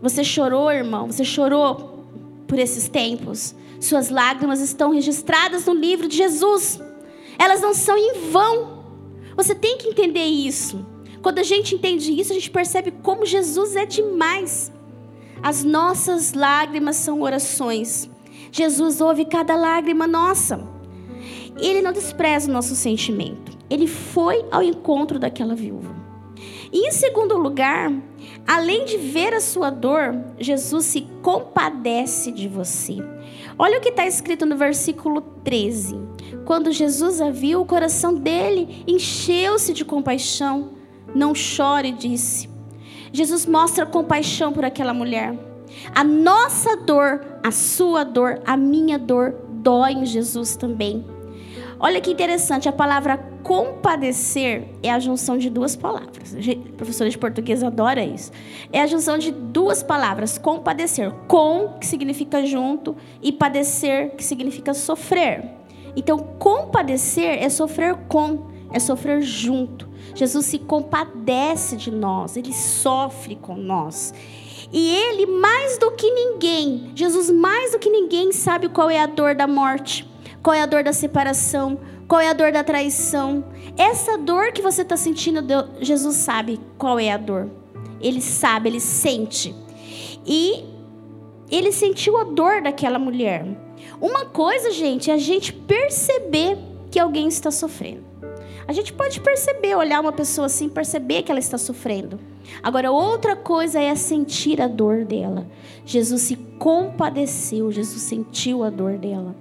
Você 0.02 0.24
chorou, 0.24 0.72
irmão, 0.72 1.08
você 1.08 1.24
chorou 1.26 2.06
por 2.48 2.60
esses 2.60 2.88
tempos. 2.88 3.54
Suas 3.84 4.10
lágrimas 4.10 4.62
estão 4.62 4.94
registradas 4.94 5.66
no 5.66 5.74
livro 5.74 6.08
de 6.08 6.16
Jesus. 6.16 6.80
Elas 7.38 7.60
não 7.60 7.74
são 7.74 7.98
em 7.98 8.30
vão. 8.32 8.82
Você 9.36 9.54
tem 9.54 9.78
que 9.78 9.90
entender 9.90 10.24
isso. 10.24 10.86
Quando 11.22 11.40
a 11.40 11.44
gente 11.44 11.76
entende 11.76 12.18
isso, 12.18 12.32
a 12.32 12.36
gente 12.36 12.50
percebe 12.50 12.92
como 13.04 13.26
Jesus 13.26 13.76
é 13.76 13.86
demais. 13.86 14.72
As 15.42 15.66
nossas 15.66 16.32
lágrimas 16.32 16.96
são 16.96 17.22
orações. 17.22 18.10
Jesus 18.54 19.02
ouve 19.02 19.26
cada 19.26 19.54
lágrima 19.58 20.08
nossa. 20.08 20.66
Ele 21.60 21.82
não 21.82 21.92
despreza 21.92 22.50
o 22.50 22.54
nosso 22.54 22.78
sentimento. 22.78 23.52
Ele 23.70 23.86
foi 23.86 24.46
ao 24.50 24.64
encontro 24.64 25.20
daquela 25.20 25.56
viúva. 25.56 25.94
E 26.72 26.88
em 26.88 26.92
segundo 26.92 27.38
lugar, 27.38 27.92
além 28.48 28.86
de 28.86 28.98
ver 28.98 29.34
a 29.34 29.42
sua 29.42 29.70
dor, 29.70 30.16
Jesus 30.40 30.86
se 30.86 31.02
compadece 31.22 32.32
de 32.32 32.48
você. 32.48 32.98
Olha 33.58 33.78
o 33.78 33.82
que 33.82 33.90
está 33.90 34.06
escrito 34.06 34.46
no 34.46 34.58
versículo 34.58 35.22
13. 35.44 36.00
Quando 36.46 36.72
Jesus 36.72 37.22
a 37.22 37.30
viu, 37.30 37.62
o 37.62 37.66
coração 37.66 38.14
dele 38.14 38.84
encheu-se 38.88 39.74
de 39.74 39.86
compaixão. 39.86 40.72
Não 41.14 41.36
chore, 41.36 41.92
disse. 41.92 42.50
Jesus 43.12 43.46
mostra 43.46 43.86
compaixão 43.86 44.52
por 44.52 44.66
aquela 44.66 44.94
mulher. 44.94 45.38
A 45.94 46.04
nossa 46.04 46.76
dor, 46.76 47.22
a 47.44 47.52
sua 47.52 48.04
dor, 48.04 48.42
a 48.46 48.58
minha 48.58 48.98
dor, 48.98 49.36
dói 49.50 49.94
em 49.94 50.06
Jesus 50.06 50.56
também. 50.56 51.06
Olha 51.84 52.00
que 52.00 52.10
interessante, 52.10 52.70
a 52.70 52.72
palavra 52.72 53.18
compadecer 53.44 54.70
é 54.82 54.90
a 54.90 55.00
junção 55.00 55.38
de 55.38 55.50
duas 55.50 55.76
palavras. 55.76 56.34
A 56.34 56.78
professora 56.78 57.10
de 57.10 57.18
português 57.18 57.62
adora 57.62 58.02
isso. 58.02 58.32
É 58.72 58.80
a 58.80 58.88
junção 58.88 59.18
de 59.18 59.34
duas 59.34 59.84
palavras, 59.84 60.38
compadecer. 60.38 61.12
Com, 61.28 61.74
que 61.78 61.86
significa 61.86 62.46
junto, 62.46 62.96
e 63.22 63.34
padecer, 63.34 64.16
que 64.16 64.24
significa 64.24 64.74
sofrer. 64.74 65.44
Então, 65.94 66.20
compadecer 66.40 67.44
é 67.44 67.50
sofrer 67.50 67.96
com, 68.08 68.48
é 68.72 68.80
sofrer 68.80 69.22
junto. 69.22 69.90
Jesus 70.16 70.46
se 70.46 70.60
compadece 70.60 71.76
de 71.76 71.92
nós, 71.92 72.38
ele 72.38 72.54
sofre 72.54 73.36
com 73.36 73.58
nós. 73.58 74.14
E 74.72 74.96
ele, 74.96 75.26
mais 75.26 75.78
do 75.78 75.92
que 75.92 76.10
ninguém, 76.10 76.94
Jesus, 76.96 77.30
mais 77.30 77.74
do 77.74 77.80
que 77.80 77.90
ninguém, 77.90 78.32
sabe 78.32 78.70
qual 78.70 78.90
é 78.90 79.02
a 79.02 79.06
dor 79.06 79.36
da 79.36 79.48
morte 79.48 80.13
qual 80.44 80.54
é 80.54 80.62
a 80.62 80.66
dor 80.66 80.84
da 80.84 80.92
separação? 80.92 81.80
Qual 82.06 82.20
é 82.20 82.30
a 82.30 82.34
dor 82.34 82.52
da 82.52 82.66
traição? 82.66 83.46
Essa 83.78 84.18
dor 84.18 84.52
que 84.52 84.62
você 84.62 84.82
está 84.82 84.98
sentindo, 84.98 85.42
Jesus 85.80 86.18
sabe 86.18 86.60
qual 86.78 87.00
é 87.00 87.12
a 87.12 87.18
dor. 87.18 87.50
Ele 88.02 88.20
sabe, 88.20 88.68
ele 88.68 88.82
sente. 88.82 89.56
E 90.26 90.66
ele 91.50 91.72
sentiu 91.72 92.18
a 92.18 92.26
dor 92.26 92.62
daquela 92.62 93.00
mulher. 93.00 93.46
Uma 94.02 94.26
coisa, 94.26 94.70
gente, 94.72 95.10
é 95.10 95.14
a 95.14 95.18
gente 95.18 95.54
perceber 95.54 96.58
que 96.92 97.00
alguém 97.00 97.30
está 97.30 97.50
sofrendo. 97.50 98.04
A 98.68 98.74
gente 98.74 98.92
pode 98.92 99.22
perceber, 99.22 99.76
olhar 99.76 100.02
uma 100.02 100.12
pessoa 100.12 100.48
assim, 100.48 100.68
perceber 100.68 101.24
que 101.24 101.32
ela 101.32 101.40
está 101.40 101.58
sofrendo. 101.58 102.20
Agora, 102.62 102.92
outra 102.92 103.36
coisa 103.36 103.80
é 103.80 103.96
sentir 103.96 104.62
a 104.62 104.68
dor 104.68 105.06
dela. 105.06 105.48
Jesus 105.86 106.22
se 106.24 106.36
compadeceu, 106.36 107.72
Jesus 107.72 108.02
sentiu 108.02 108.62
a 108.62 108.70
dor 108.70 108.98
dela. 108.98 109.36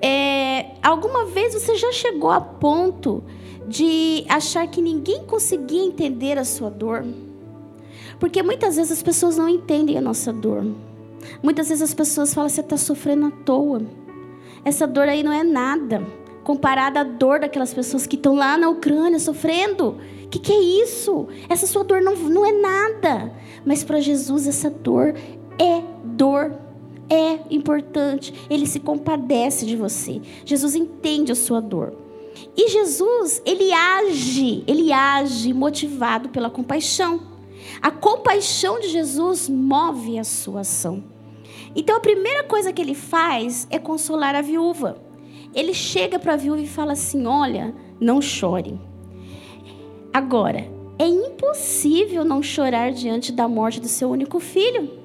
É, 0.00 0.72
alguma 0.82 1.26
vez 1.26 1.54
você 1.54 1.76
já 1.76 1.92
chegou 1.92 2.30
a 2.30 2.40
ponto 2.40 3.22
de 3.66 4.24
achar 4.28 4.66
que 4.66 4.80
ninguém 4.80 5.24
conseguia 5.24 5.84
entender 5.84 6.38
a 6.38 6.44
sua 6.44 6.70
dor? 6.70 7.04
Porque 8.18 8.42
muitas 8.42 8.76
vezes 8.76 8.92
as 8.92 9.02
pessoas 9.02 9.36
não 9.36 9.48
entendem 9.48 9.98
a 9.98 10.00
nossa 10.00 10.32
dor. 10.32 10.64
Muitas 11.42 11.68
vezes 11.68 11.82
as 11.82 11.94
pessoas 11.94 12.32
falam: 12.32 12.48
você 12.48 12.60
está 12.60 12.76
sofrendo 12.76 13.26
à 13.26 13.30
toa. 13.30 13.82
Essa 14.64 14.86
dor 14.86 15.08
aí 15.08 15.22
não 15.22 15.32
é 15.32 15.42
nada 15.42 16.04
comparada 16.42 17.00
à 17.00 17.04
dor 17.04 17.40
daquelas 17.40 17.72
pessoas 17.72 18.06
que 18.06 18.16
estão 18.16 18.34
lá 18.34 18.56
na 18.58 18.68
Ucrânia 18.68 19.18
sofrendo. 19.18 19.98
O 20.24 20.28
que, 20.28 20.38
que 20.38 20.52
é 20.52 20.60
isso? 20.82 21.28
Essa 21.48 21.66
sua 21.66 21.84
dor 21.84 22.00
não, 22.00 22.16
não 22.16 22.44
é 22.46 22.52
nada. 22.52 23.32
Mas 23.64 23.84
para 23.84 24.00
Jesus, 24.00 24.46
essa 24.46 24.70
dor 24.70 25.14
é 25.58 25.82
dor 26.04 26.52
é 27.08 27.40
importante, 27.50 28.32
ele 28.48 28.66
se 28.66 28.80
compadece 28.80 29.66
de 29.66 29.76
você. 29.76 30.20
Jesus 30.44 30.74
entende 30.74 31.32
a 31.32 31.34
sua 31.34 31.60
dor. 31.60 31.94
E 32.56 32.68
Jesus, 32.68 33.42
ele 33.44 33.72
age, 33.72 34.64
ele 34.66 34.92
age 34.92 35.52
motivado 35.52 36.28
pela 36.30 36.50
compaixão. 36.50 37.20
A 37.80 37.90
compaixão 37.90 38.80
de 38.80 38.88
Jesus 38.88 39.48
move 39.48 40.18
a 40.18 40.24
sua 40.24 40.60
ação. 40.60 41.04
Então 41.74 41.96
a 41.96 42.00
primeira 42.00 42.44
coisa 42.44 42.72
que 42.72 42.82
ele 42.82 42.94
faz 42.94 43.66
é 43.70 43.78
consolar 43.78 44.34
a 44.34 44.42
viúva. 44.42 44.96
Ele 45.54 45.74
chega 45.74 46.18
para 46.18 46.34
a 46.34 46.36
viúva 46.36 46.60
e 46.60 46.66
fala 46.66 46.92
assim: 46.92 47.26
Olha, 47.26 47.74
não 48.00 48.20
chore. 48.20 48.78
Agora, 50.12 50.66
é 50.98 51.06
impossível 51.06 52.24
não 52.24 52.42
chorar 52.42 52.92
diante 52.92 53.32
da 53.32 53.48
morte 53.48 53.80
do 53.80 53.88
seu 53.88 54.10
único 54.10 54.38
filho. 54.38 55.01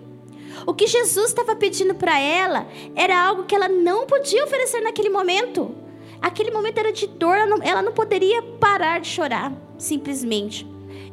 O 0.66 0.74
que 0.74 0.88
Jesus 0.88 1.28
estava 1.28 1.56
pedindo 1.56 1.96
para 1.96 2.20
ela 2.20 2.68
era 2.96 3.20
algo 3.20 3.44
que 3.44 3.56
ela 3.56 3.68
não 3.68 4.06
podia 4.06 4.44
oferecer 4.44 4.82
naquele 4.82 5.10
momento. 5.10 5.76
Aquele 6.22 6.52
momento 6.52 6.78
era 6.80 6.92
de 6.92 7.08
dor, 7.08 7.38
ela 7.38 7.48
não, 7.48 7.64
ela 7.64 7.82
não 7.82 7.92
poderia 7.92 8.42
parar 8.42 9.00
de 9.00 9.08
chorar, 9.08 9.54
simplesmente. 9.78 10.68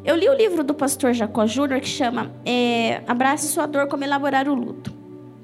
Eu 0.04 0.16
li 0.16 0.28
o 0.28 0.34
livro 0.34 0.62
do 0.62 0.74
pastor 0.74 1.12
Jacó 1.12 1.46
Júnior 1.46 1.80
que 1.80 1.88
chama 1.88 2.34
é, 2.44 3.02
Abrace 3.06 3.48
Sua 3.48 3.66
Dor, 3.66 3.86
Como 3.86 4.04
Elaborar 4.04 4.48
o 4.48 4.54
Luto. 4.54 4.92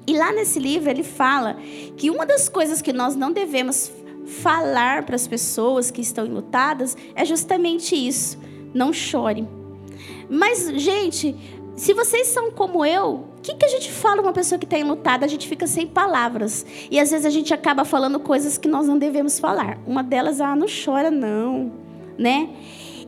E 0.07 0.17
lá 0.17 0.31
nesse 0.31 0.59
livro 0.59 0.89
ele 0.89 1.03
fala 1.03 1.57
que 1.95 2.09
uma 2.09 2.25
das 2.25 2.49
coisas 2.49 2.81
que 2.81 2.91
nós 2.91 3.15
não 3.15 3.31
devemos 3.31 3.91
falar 4.25 5.03
para 5.03 5.15
as 5.15 5.27
pessoas 5.27 5.91
que 5.91 6.01
estão 6.01 6.25
enlutadas 6.25 6.97
é 7.15 7.23
justamente 7.25 7.95
isso: 7.95 8.39
não 8.73 8.91
chore. 8.91 9.47
Mas, 10.29 10.69
gente, 10.81 11.35
se 11.75 11.93
vocês 11.93 12.27
são 12.27 12.51
como 12.51 12.85
eu, 12.85 13.25
o 13.37 13.41
que, 13.41 13.55
que 13.55 13.65
a 13.65 13.69
gente 13.69 13.91
fala 13.91 14.21
uma 14.21 14.33
pessoa 14.33 14.59
que 14.59 14.65
está 14.65 14.77
enlutada? 14.77 15.25
A 15.25 15.27
gente 15.27 15.47
fica 15.47 15.65
sem 15.65 15.87
palavras. 15.87 16.65
E 16.91 16.99
às 16.99 17.09
vezes 17.09 17.25
a 17.25 17.29
gente 17.29 17.53
acaba 17.53 17.83
falando 17.83 18.19
coisas 18.19 18.57
que 18.57 18.67
nós 18.67 18.87
não 18.87 18.97
devemos 18.97 19.39
falar. 19.39 19.79
Uma 19.87 20.03
delas, 20.03 20.39
ah, 20.41 20.55
não 20.55 20.67
chora 20.67 21.09
não, 21.09 21.71
né? 22.17 22.49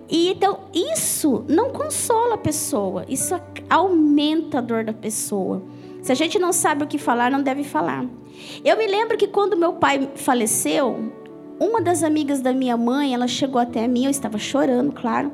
E 0.10 0.30
então 0.30 0.60
isso 0.74 1.46
não 1.48 1.72
consola 1.72 2.36
a 2.36 2.38
pessoa, 2.38 3.06
isso 3.08 3.40
aumenta 3.70 4.58
a 4.58 4.62
dor 4.62 4.84
da 4.84 4.94
pessoa. 4.94 5.64
Se 6.02 6.12
a 6.12 6.16
gente 6.16 6.38
não 6.38 6.52
sabe 6.52 6.84
o 6.84 6.88
que 6.88 6.98
falar, 6.98 7.32
não 7.32 7.42
deve 7.42 7.64
falar. 7.64 8.06
Eu 8.64 8.78
me 8.78 8.88
lembro 8.88 9.18
que 9.18 9.28
quando 9.28 9.56
meu 9.56 9.74
pai 9.74 10.10
faleceu, 10.16 11.14
uma 11.60 11.82
das 11.82 12.04
amigas 12.04 12.42
da 12.42 12.52
minha 12.52 12.76
mãe, 12.76 13.14
ela 13.14 13.28
chegou 13.28 13.62
até 13.62 13.88
mim, 13.88 14.06
eu 14.06 14.12
estava 14.12 14.38
chorando, 14.38 14.92
claro. 14.92 15.32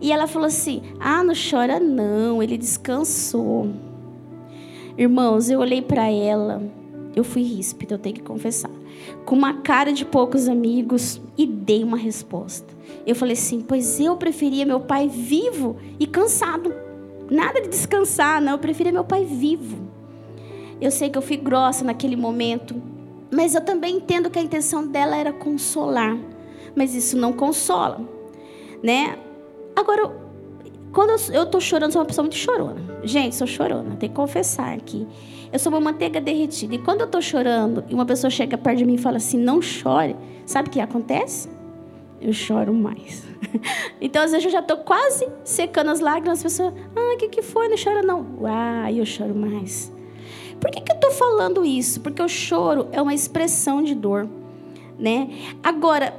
E 0.00 0.12
ela 0.12 0.26
falou 0.26 0.46
assim: 0.46 0.82
"Ah, 0.98 1.22
não 1.22 1.34
chora 1.34 1.78
não, 1.78 2.42
ele 2.42 2.56
descansou". 2.56 3.68
Irmãos, 4.96 5.48
eu 5.48 5.60
olhei 5.60 5.80
para 5.80 6.10
ela, 6.10 6.62
eu 7.14 7.24
fui 7.24 7.42
ríspida, 7.42 7.94
eu 7.94 7.98
tenho 7.98 8.16
que 8.16 8.22
confessar, 8.22 8.70
com 9.24 9.34
uma 9.34 9.54
cara 9.54 9.92
de 9.92 10.04
poucos 10.04 10.48
amigos 10.48 11.20
e 11.36 11.46
dei 11.46 11.82
uma 11.82 11.96
resposta. 11.96 12.74
Eu 13.06 13.14
falei 13.14 13.34
assim: 13.34 13.60
pois 13.60 13.98
eu 14.00 14.16
preferia 14.16 14.66
meu 14.66 14.80
pai 14.80 15.08
vivo 15.08 15.76
e 15.98 16.06
cansado. 16.06 16.74
Nada 17.30 17.60
de 17.60 17.68
descansar, 17.68 18.42
não, 18.42 18.52
eu 18.52 18.58
preferia 18.58 18.92
meu 18.92 19.04
pai 19.04 19.24
vivo. 19.24 19.78
Eu 20.80 20.90
sei 20.90 21.10
que 21.10 21.16
eu 21.16 21.22
fui 21.22 21.36
grossa 21.36 21.84
naquele 21.84 22.16
momento, 22.16 22.82
mas 23.30 23.54
eu 23.54 23.60
também 23.60 23.96
entendo 23.96 24.30
que 24.30 24.38
a 24.38 24.42
intenção 24.42 24.86
dela 24.86 25.16
era 25.16 25.32
consolar. 25.32 26.18
Mas 26.74 26.94
isso 26.94 27.16
não 27.16 27.32
consola, 27.32 28.00
né? 28.82 29.16
Agora, 29.80 30.14
quando 30.92 31.10
eu 31.32 31.44
estou 31.44 31.60
chorando, 31.60 31.92
sou 31.92 32.02
uma 32.02 32.06
pessoa 32.06 32.24
muito 32.24 32.36
chorona. 32.36 32.82
Gente, 33.02 33.34
sou 33.34 33.46
chorona, 33.46 33.96
tenho 33.96 34.12
que 34.12 34.16
confessar 34.16 34.74
aqui. 34.74 35.08
Eu 35.50 35.58
sou 35.58 35.72
uma 35.72 35.80
manteiga 35.80 36.20
derretida. 36.20 36.74
E 36.74 36.78
quando 36.78 37.00
eu 37.00 37.06
estou 37.06 37.22
chorando 37.22 37.82
e 37.88 37.94
uma 37.94 38.04
pessoa 38.04 38.30
chega 38.30 38.58
perto 38.58 38.78
de 38.78 38.84
mim 38.84 38.94
e 38.94 38.98
fala 38.98 39.16
assim, 39.16 39.38
não 39.38 39.62
chore, 39.62 40.14
sabe 40.44 40.68
o 40.68 40.70
que 40.70 40.80
acontece? 40.80 41.48
Eu 42.20 42.34
choro 42.34 42.74
mais. 42.74 43.24
então, 44.02 44.22
às 44.22 44.32
vezes, 44.32 44.44
eu 44.44 44.52
já 44.52 44.60
estou 44.60 44.76
quase 44.76 45.26
secando 45.44 45.90
as 45.90 46.00
lágrimas. 46.00 46.38
As 46.38 46.42
pessoas, 46.42 46.74
ah, 46.94 47.14
o 47.14 47.16
que, 47.16 47.28
que 47.28 47.40
foi? 47.40 47.68
Não 47.68 47.76
chora, 47.82 48.02
não. 48.02 48.26
Ah, 48.44 48.92
eu 48.92 49.06
choro 49.06 49.34
mais. 49.34 49.90
Por 50.60 50.70
que, 50.70 50.82
que 50.82 50.92
eu 50.92 50.96
estou 50.96 51.10
falando 51.10 51.64
isso? 51.64 52.02
Porque 52.02 52.20
o 52.20 52.28
choro 52.28 52.88
é 52.92 53.00
uma 53.00 53.14
expressão 53.14 53.82
de 53.82 53.94
dor. 53.94 54.28
Né? 54.98 55.30
Agora, 55.62 56.12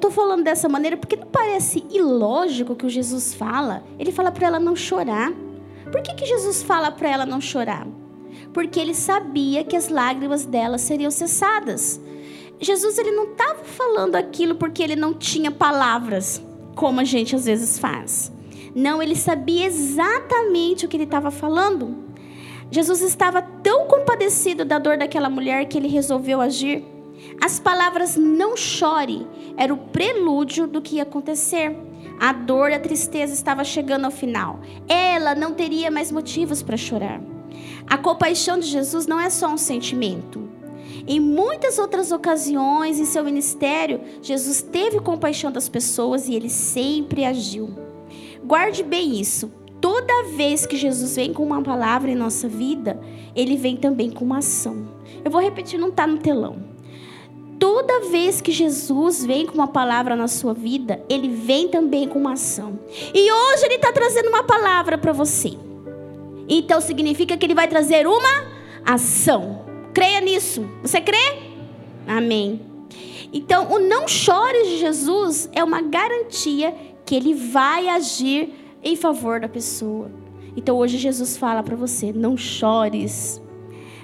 estou 0.00 0.10
falando 0.10 0.42
dessa 0.42 0.66
maneira 0.66 0.96
porque 0.96 1.14
não 1.14 1.26
parece 1.26 1.84
ilógico 1.90 2.74
que 2.74 2.86
o 2.86 2.90
Jesus 2.90 3.34
fala. 3.34 3.84
Ele 3.98 4.10
fala 4.10 4.32
para 4.32 4.46
ela 4.46 4.58
não 4.58 4.74
chorar. 4.74 5.30
Por 5.92 6.02
que, 6.02 6.14
que 6.14 6.24
Jesus 6.24 6.62
fala 6.62 6.90
para 6.90 7.10
ela 7.10 7.26
não 7.26 7.40
chorar? 7.40 7.86
Porque 8.52 8.80
ele 8.80 8.94
sabia 8.94 9.62
que 9.62 9.76
as 9.76 9.88
lágrimas 9.88 10.46
dela 10.46 10.78
seriam 10.78 11.10
cessadas. 11.10 12.00
Jesus 12.58 12.98
ele 12.98 13.10
não 13.10 13.32
estava 13.32 13.62
falando 13.64 14.16
aquilo 14.16 14.54
porque 14.54 14.82
ele 14.82 14.96
não 14.96 15.14
tinha 15.14 15.50
palavras, 15.50 16.42
como 16.74 17.00
a 17.00 17.04
gente 17.04 17.36
às 17.36 17.44
vezes 17.44 17.78
faz. 17.78 18.32
Não, 18.74 19.02
ele 19.02 19.16
sabia 19.16 19.66
exatamente 19.66 20.86
o 20.86 20.88
que 20.88 20.96
ele 20.96 21.04
estava 21.04 21.30
falando. 21.30 21.96
Jesus 22.70 23.02
estava 23.02 23.42
tão 23.42 23.86
compadecido 23.86 24.64
da 24.64 24.78
dor 24.78 24.96
daquela 24.96 25.28
mulher 25.28 25.66
que 25.66 25.76
ele 25.76 25.88
resolveu 25.88 26.40
agir. 26.40 26.84
As 27.40 27.58
palavras 27.58 28.16
não 28.16 28.56
chore 28.56 29.26
era 29.56 29.72
o 29.72 29.78
prelúdio 29.78 30.66
do 30.66 30.82
que 30.82 30.96
ia 30.96 31.02
acontecer. 31.02 31.76
A 32.18 32.32
dor 32.32 32.70
e 32.70 32.74
a 32.74 32.80
tristeza 32.80 33.32
estava 33.32 33.64
chegando 33.64 34.04
ao 34.04 34.10
final. 34.10 34.60
Ela 34.88 35.34
não 35.34 35.54
teria 35.54 35.90
mais 35.90 36.12
motivos 36.12 36.62
para 36.62 36.76
chorar. 36.76 37.20
A 37.86 37.96
compaixão 37.96 38.58
de 38.58 38.66
Jesus 38.66 39.06
não 39.06 39.18
é 39.18 39.30
só 39.30 39.48
um 39.48 39.56
sentimento. 39.56 40.48
Em 41.06 41.18
muitas 41.18 41.78
outras 41.78 42.12
ocasiões 42.12 42.98
em 42.98 43.04
seu 43.04 43.24
ministério, 43.24 44.00
Jesus 44.22 44.60
teve 44.60 45.00
compaixão 45.00 45.50
das 45.50 45.68
pessoas 45.68 46.28
e 46.28 46.34
ele 46.34 46.50
sempre 46.50 47.24
agiu. 47.24 47.70
Guarde 48.44 48.82
bem 48.82 49.20
isso. 49.20 49.50
Toda 49.80 50.24
vez 50.36 50.66
que 50.66 50.76
Jesus 50.76 51.16
vem 51.16 51.32
com 51.32 51.42
uma 51.42 51.62
palavra 51.62 52.10
em 52.10 52.14
nossa 52.14 52.46
vida, 52.46 53.00
ele 53.34 53.56
vem 53.56 53.76
também 53.76 54.10
com 54.10 54.24
uma 54.24 54.38
ação. 54.38 54.88
Eu 55.24 55.30
vou 55.30 55.40
repetir, 55.40 55.80
não 55.80 55.88
está 55.88 56.06
no 56.06 56.18
telão. 56.18 56.69
Toda 57.60 58.08
vez 58.08 58.40
que 58.40 58.50
Jesus 58.50 59.24
vem 59.24 59.46
com 59.46 59.54
uma 59.54 59.68
palavra 59.68 60.16
na 60.16 60.26
sua 60.26 60.54
vida, 60.54 61.04
ele 61.10 61.28
vem 61.28 61.68
também 61.68 62.08
com 62.08 62.18
uma 62.18 62.32
ação. 62.32 62.80
E 63.14 63.30
hoje 63.30 63.66
ele 63.66 63.74
está 63.74 63.92
trazendo 63.92 64.30
uma 64.30 64.42
palavra 64.42 64.96
para 64.96 65.12
você. 65.12 65.52
Então 66.48 66.80
significa 66.80 67.36
que 67.36 67.44
ele 67.46 67.54
vai 67.54 67.68
trazer 67.68 68.06
uma 68.06 68.46
ação. 68.84 69.66
Creia 69.92 70.20
nisso. 70.20 70.68
Você 70.82 71.02
crê? 71.02 71.50
Amém. 72.08 72.62
Então, 73.32 73.70
o 73.72 73.78
não 73.78 74.08
chore 74.08 74.64
de 74.64 74.78
Jesus 74.78 75.48
é 75.52 75.62
uma 75.62 75.82
garantia 75.82 76.74
que 77.04 77.14
ele 77.14 77.34
vai 77.34 77.88
agir 77.88 78.52
em 78.82 78.96
favor 78.96 79.38
da 79.38 79.48
pessoa. 79.48 80.10
Então 80.56 80.76
hoje 80.76 80.96
Jesus 80.96 81.36
fala 81.36 81.62
para 81.62 81.76
você: 81.76 82.12
não 82.12 82.36
chores. 82.36 83.40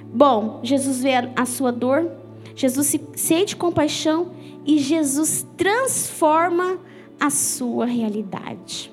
Bom, 0.04 0.60
Jesus 0.62 1.02
vê 1.02 1.12
a 1.34 1.44
sua 1.44 1.72
dor, 1.72 2.10
Jesus 2.56 2.86
se 2.86 3.00
sente 3.14 3.54
compaixão 3.54 4.32
e 4.64 4.78
Jesus 4.78 5.46
transforma 5.56 6.80
a 7.20 7.28
sua 7.28 7.84
realidade. 7.84 8.90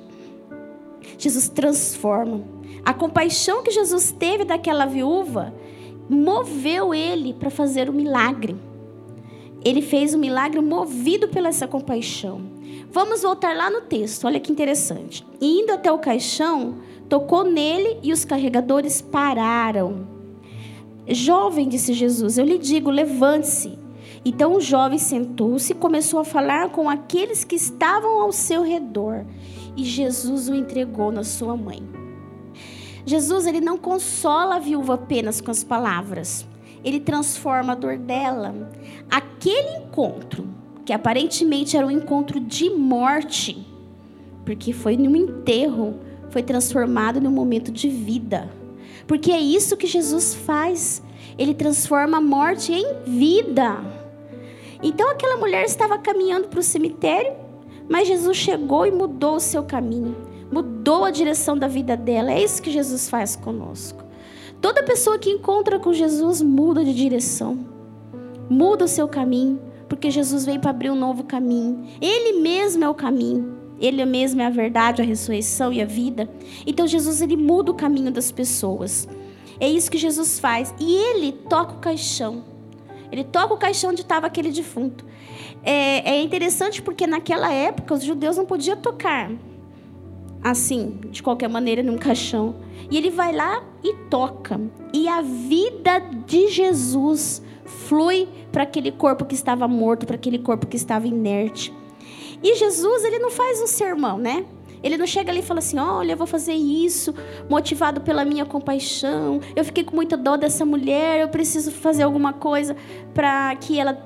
Jesus 1.17 1.47
transforma. 1.47 2.43
A 2.83 2.93
compaixão 2.93 3.63
que 3.63 3.71
Jesus 3.71 4.11
teve 4.11 4.43
daquela 4.43 4.85
viúva 4.85 5.53
moveu 6.09 6.93
ele 6.93 7.33
para 7.33 7.49
fazer 7.49 7.87
o 7.87 7.93
um 7.93 7.95
milagre. 7.95 8.55
Ele 9.63 9.81
fez 9.81 10.13
o 10.13 10.17
um 10.17 10.19
milagre 10.19 10.59
movido 10.59 11.29
pela 11.29 11.47
essa 11.47 11.65
compaixão. 11.65 12.41
Vamos 12.91 13.21
voltar 13.21 13.55
lá 13.55 13.69
no 13.69 13.81
texto, 13.81 14.27
olha 14.27 14.41
que 14.41 14.51
interessante. 14.51 15.25
Indo 15.39 15.71
até 15.71 15.89
o 15.89 15.99
caixão, 15.99 16.79
tocou 17.07 17.45
nele 17.45 17.97
e 18.03 18.11
os 18.11 18.25
carregadores 18.25 19.01
pararam. 19.01 20.12
Jovem, 21.07 21.67
disse 21.67 21.93
Jesus, 21.93 22.37
eu 22.37 22.45
lhe 22.45 22.57
digo, 22.57 22.89
levante-se. 22.89 23.77
Então 24.25 24.55
o 24.55 24.61
jovem 24.61 24.97
sentou-se 24.97 25.73
e 25.73 25.75
começou 25.75 26.19
a 26.19 26.25
falar 26.25 26.69
com 26.69 26.89
aqueles 26.89 27.43
que 27.43 27.55
estavam 27.55 28.21
ao 28.21 28.31
seu 28.31 28.63
redor. 28.63 29.25
E 29.75 29.83
Jesus 29.83 30.47
o 30.47 30.55
entregou 30.55 31.11
na 31.11 31.23
sua 31.23 31.57
mãe. 31.57 31.83
Jesus 33.05 33.45
ele 33.45 33.59
não 33.59 33.77
consola 33.77 34.55
a 34.55 34.59
viúva 34.59 34.93
apenas 34.93 35.41
com 35.41 35.51
as 35.51 35.63
palavras. 35.63 36.47
Ele 36.83 37.01
transforma 37.01 37.73
a 37.73 37.75
dor 37.75 37.97
dela. 37.97 38.71
Aquele 39.09 39.77
encontro, 39.77 40.47
que 40.85 40.93
aparentemente 40.93 41.75
era 41.75 41.85
um 41.85 41.91
encontro 41.91 42.39
de 42.39 42.69
morte, 42.69 43.65
porque 44.45 44.71
foi 44.71 44.95
num 44.95 45.15
enterro, 45.15 45.99
foi 46.29 46.43
transformado 46.43 47.19
num 47.19 47.31
momento 47.31 47.71
de 47.71 47.89
vida. 47.89 48.49
Porque 49.07 49.31
é 49.31 49.39
isso 49.39 49.77
que 49.77 49.87
Jesus 49.87 50.33
faz. 50.33 51.01
Ele 51.37 51.53
transforma 51.53 52.17
a 52.17 52.21
morte 52.21 52.71
em 52.71 52.85
vida. 53.05 53.79
Então 54.81 55.09
aquela 55.09 55.37
mulher 55.37 55.63
estava 55.63 55.97
caminhando 55.97 56.49
para 56.49 56.59
o 56.59 56.63
cemitério, 56.63 57.33
mas 57.89 58.07
Jesus 58.07 58.35
chegou 58.35 58.85
e 58.85 58.91
mudou 58.91 59.35
o 59.35 59.39
seu 59.39 59.63
caminho, 59.63 60.15
mudou 60.51 61.05
a 61.05 61.11
direção 61.11 61.57
da 61.57 61.67
vida 61.67 61.95
dela. 61.95 62.31
É 62.31 62.43
isso 62.43 62.61
que 62.61 62.69
Jesus 62.69 63.09
faz 63.09 63.35
conosco. 63.35 64.03
Toda 64.59 64.83
pessoa 64.83 65.17
que 65.17 65.29
encontra 65.29 65.79
com 65.79 65.93
Jesus 65.93 66.41
muda 66.41 66.83
de 66.83 66.93
direção, 66.93 67.59
muda 68.49 68.85
o 68.85 68.87
seu 68.87 69.07
caminho, 69.07 69.59
porque 69.87 70.11
Jesus 70.11 70.45
veio 70.45 70.59
para 70.59 70.71
abrir 70.71 70.89
um 70.89 70.95
novo 70.95 71.23
caminho. 71.23 71.85
Ele 72.01 72.39
mesmo 72.39 72.83
é 72.83 72.89
o 72.89 72.93
caminho. 72.93 73.62
Ele 73.79 74.03
mesmo 74.05 74.41
é 74.41 74.45
a 74.45 74.49
verdade, 74.49 75.01
a 75.01 75.05
ressurreição 75.05 75.71
e 75.73 75.81
a 75.81 75.85
vida. 75.85 76.29
Então 76.65 76.87
Jesus 76.87 77.21
ele 77.21 77.35
muda 77.35 77.71
o 77.71 77.75
caminho 77.75 78.11
das 78.11 78.31
pessoas. 78.31 79.07
É 79.59 79.69
isso 79.69 79.91
que 79.91 79.97
Jesus 79.97 80.39
faz. 80.39 80.73
E 80.79 80.95
ele 80.95 81.31
toca 81.31 81.73
o 81.73 81.79
caixão. 81.79 82.43
Ele 83.11 83.23
toca 83.23 83.53
o 83.53 83.57
caixão 83.57 83.91
onde 83.91 84.01
estava 84.01 84.27
aquele 84.27 84.51
defunto. 84.51 85.05
É, 85.63 86.11
é 86.11 86.21
interessante 86.21 86.81
porque 86.81 87.05
naquela 87.05 87.51
época 87.51 87.93
os 87.93 88.03
judeus 88.03 88.37
não 88.37 88.45
podiam 88.45 88.77
tocar 88.77 89.31
assim, 90.43 90.99
de 91.09 91.23
qualquer 91.23 91.47
maneira, 91.47 91.81
num 91.81 91.97
caixão. 91.97 92.55
E 92.91 92.97
ele 92.97 93.09
vai 93.09 93.33
lá 93.33 93.63
e 93.83 93.93
toca. 94.09 94.59
E 94.93 95.07
a 95.07 95.21
vida 95.21 95.99
de 96.25 96.49
Jesus 96.49 97.41
flui 97.65 98.27
para 98.51 98.63
aquele 98.63 98.91
corpo 98.91 99.25
que 99.25 99.33
estava 99.33 99.67
morto, 99.67 100.05
para 100.05 100.15
aquele 100.15 100.37
corpo 100.37 100.67
que 100.67 100.75
estava 100.75 101.07
inerte. 101.07 101.73
E 102.43 102.55
Jesus, 102.55 103.03
ele 103.05 103.19
não 103.19 103.31
faz 103.31 103.61
um 103.61 103.67
sermão, 103.67 104.17
né? 104.17 104.45
Ele 104.83 104.97
não 104.97 105.07
chega 105.07 105.31
ali 105.31 105.39
e 105.39 105.43
fala 105.43 105.59
assim: 105.59 105.79
olha, 105.79 106.11
eu 106.11 106.17
vou 106.17 106.27
fazer 106.27 106.53
isso, 106.53 107.15
motivado 107.49 108.01
pela 108.01 108.25
minha 108.25 108.45
compaixão. 108.45 109.39
Eu 109.55 109.63
fiquei 109.63 109.83
com 109.83 109.95
muita 109.95 110.17
dó 110.17 110.35
dessa 110.35 110.65
mulher, 110.65 111.21
eu 111.21 111.29
preciso 111.29 111.71
fazer 111.71 112.03
alguma 112.03 112.33
coisa 112.33 112.75
para 113.13 113.55
que 113.55 113.79
ela 113.79 114.05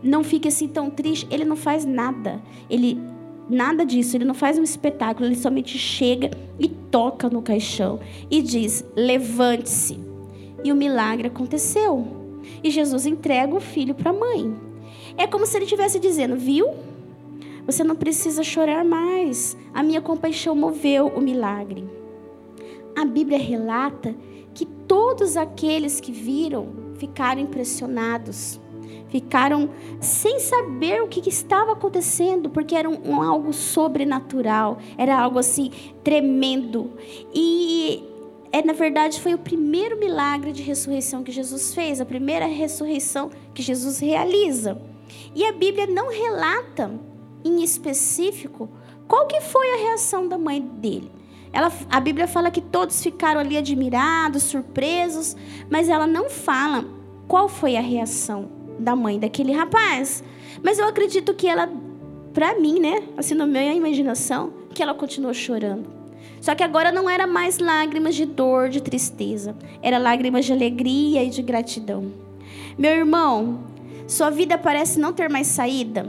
não 0.00 0.22
fique 0.22 0.46
assim 0.46 0.68
tão 0.68 0.88
triste. 0.88 1.26
Ele 1.30 1.44
não 1.44 1.56
faz 1.56 1.84
nada. 1.84 2.40
Ele 2.70 3.00
nada 3.50 3.84
disso, 3.84 4.16
ele 4.16 4.24
não 4.24 4.34
faz 4.34 4.56
um 4.56 4.62
espetáculo, 4.62 5.26
ele 5.26 5.36
somente 5.36 5.76
chega 5.76 6.30
e 6.58 6.68
toca 6.68 7.28
no 7.28 7.42
caixão 7.42 7.98
e 8.30 8.40
diz: 8.40 8.84
"Levante-se". 8.94 9.98
E 10.62 10.70
o 10.70 10.76
milagre 10.76 11.26
aconteceu. 11.26 12.06
E 12.62 12.70
Jesus 12.70 13.04
entrega 13.04 13.54
o 13.54 13.60
filho 13.60 13.94
para 13.94 14.10
a 14.10 14.14
mãe. 14.14 14.54
É 15.16 15.26
como 15.26 15.44
se 15.44 15.56
ele 15.56 15.64
estivesse 15.64 15.98
dizendo: 15.98 16.36
"Viu? 16.36 16.68
Você 17.66 17.82
não 17.82 17.96
precisa 17.96 18.42
chorar 18.42 18.84
mais. 18.84 19.56
A 19.72 19.82
minha 19.82 20.00
compaixão 20.00 20.54
moveu 20.54 21.06
o 21.06 21.20
milagre. 21.20 21.88
A 22.96 23.04
Bíblia 23.04 23.38
relata 23.38 24.14
que 24.52 24.64
todos 24.64 25.36
aqueles 25.36 26.00
que 26.00 26.12
viram 26.12 26.68
ficaram 26.96 27.40
impressionados, 27.40 28.60
ficaram 29.08 29.70
sem 30.00 30.38
saber 30.38 31.02
o 31.02 31.08
que, 31.08 31.28
estava 31.28 31.72
acontecendo, 31.72 32.50
porque 32.50 32.74
era 32.74 32.88
um, 32.88 32.98
um, 33.04 33.22
algo 33.22 33.52
sobrenatural, 33.52 34.78
era 34.96 35.18
algo 35.18 35.38
assim 35.38 35.70
tremendo. 36.04 36.92
E 37.34 38.04
é 38.52 38.62
na 38.62 38.72
verdade 38.72 39.20
foi 39.20 39.34
o 39.34 39.38
primeiro 39.38 39.98
milagre 39.98 40.52
de 40.52 40.62
ressurreição 40.62 41.24
que 41.24 41.32
Jesus 41.32 41.74
fez, 41.74 42.00
a 42.00 42.04
primeira 42.04 42.46
ressurreição 42.46 43.30
que 43.52 43.62
Jesus 43.62 43.98
realiza. 43.98 44.80
E 45.34 45.44
a 45.44 45.52
Bíblia 45.52 45.86
não 45.86 46.10
relata 46.10 46.92
em 47.44 47.62
específico, 47.62 48.68
qual 49.06 49.26
que 49.26 49.40
foi 49.40 49.70
a 49.72 49.76
reação 49.76 50.28
da 50.28 50.38
mãe 50.38 50.60
dele? 50.60 51.10
Ela, 51.52 51.70
a 51.88 52.00
Bíblia 52.00 52.26
fala 52.26 52.50
que 52.50 52.60
todos 52.60 53.00
ficaram 53.02 53.40
ali 53.40 53.56
admirados, 53.56 54.42
surpresos, 54.42 55.36
mas 55.70 55.88
ela 55.88 56.06
não 56.06 56.28
fala 56.28 56.84
qual 57.28 57.48
foi 57.48 57.76
a 57.76 57.80
reação 57.80 58.48
da 58.78 58.96
mãe 58.96 59.18
daquele 59.18 59.52
rapaz. 59.52 60.24
Mas 60.62 60.78
eu 60.78 60.88
acredito 60.88 61.32
que 61.34 61.46
ela, 61.46 61.70
para 62.32 62.58
mim, 62.58 62.80
né, 62.80 63.04
assim 63.16 63.34
na 63.34 63.46
minha 63.46 63.72
imaginação, 63.72 64.52
que 64.74 64.82
ela 64.82 64.94
continuou 64.94 65.32
chorando. 65.32 65.88
Só 66.40 66.54
que 66.54 66.62
agora 66.64 66.90
não 66.90 67.08
era 67.08 67.26
mais 67.26 67.58
lágrimas 67.58 68.14
de 68.14 68.26
dor, 68.26 68.68
de 68.68 68.82
tristeza, 68.82 69.56
era 69.80 69.96
lágrimas 69.96 70.44
de 70.44 70.52
alegria 70.52 71.22
e 71.22 71.30
de 71.30 71.40
gratidão. 71.40 72.12
Meu 72.76 72.90
irmão, 72.90 73.60
sua 74.06 74.28
vida 74.28 74.58
parece 74.58 74.98
não 74.98 75.12
ter 75.12 75.30
mais 75.30 75.46
saída. 75.46 76.06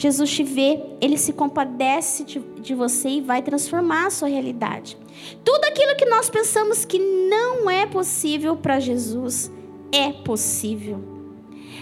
Jesus 0.00 0.30
te 0.30 0.42
vê, 0.42 0.80
ele 0.98 1.18
se 1.18 1.30
compadece 1.30 2.24
de, 2.24 2.38
de, 2.38 2.74
você 2.74 3.10
e 3.10 3.20
vai 3.20 3.42
transformar 3.42 4.06
a 4.06 4.10
sua 4.10 4.28
realidade. 4.28 4.96
Tudo 5.44 5.62
aquilo 5.66 5.94
que 5.94 6.06
nós 6.06 6.30
pensamos 6.30 6.86
que 6.86 6.98
não 6.98 7.68
é 7.68 7.84
possível 7.84 8.56
para 8.56 8.80
Jesus 8.80 9.52
é 9.92 10.10
possível. 10.10 11.04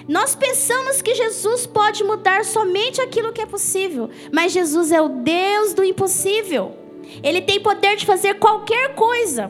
Nós 0.08 0.34
pensamos 0.34 1.00
que 1.00 1.14
Jesus 1.14 1.64
pode 1.64 2.02
mudar 2.02 2.44
somente 2.44 3.00
aquilo 3.00 3.32
que 3.32 3.40
é 3.40 3.46
possível, 3.46 4.10
mas 4.32 4.50
Jesus 4.50 4.90
é 4.90 5.00
o 5.00 5.08
Deus 5.08 5.72
do 5.72 5.84
impossível. 5.84 6.74
Ele 7.22 7.40
tem 7.40 7.60
poder 7.60 7.94
de 7.94 8.04
fazer 8.04 8.34
qualquer 8.40 8.96
coisa. 8.96 9.48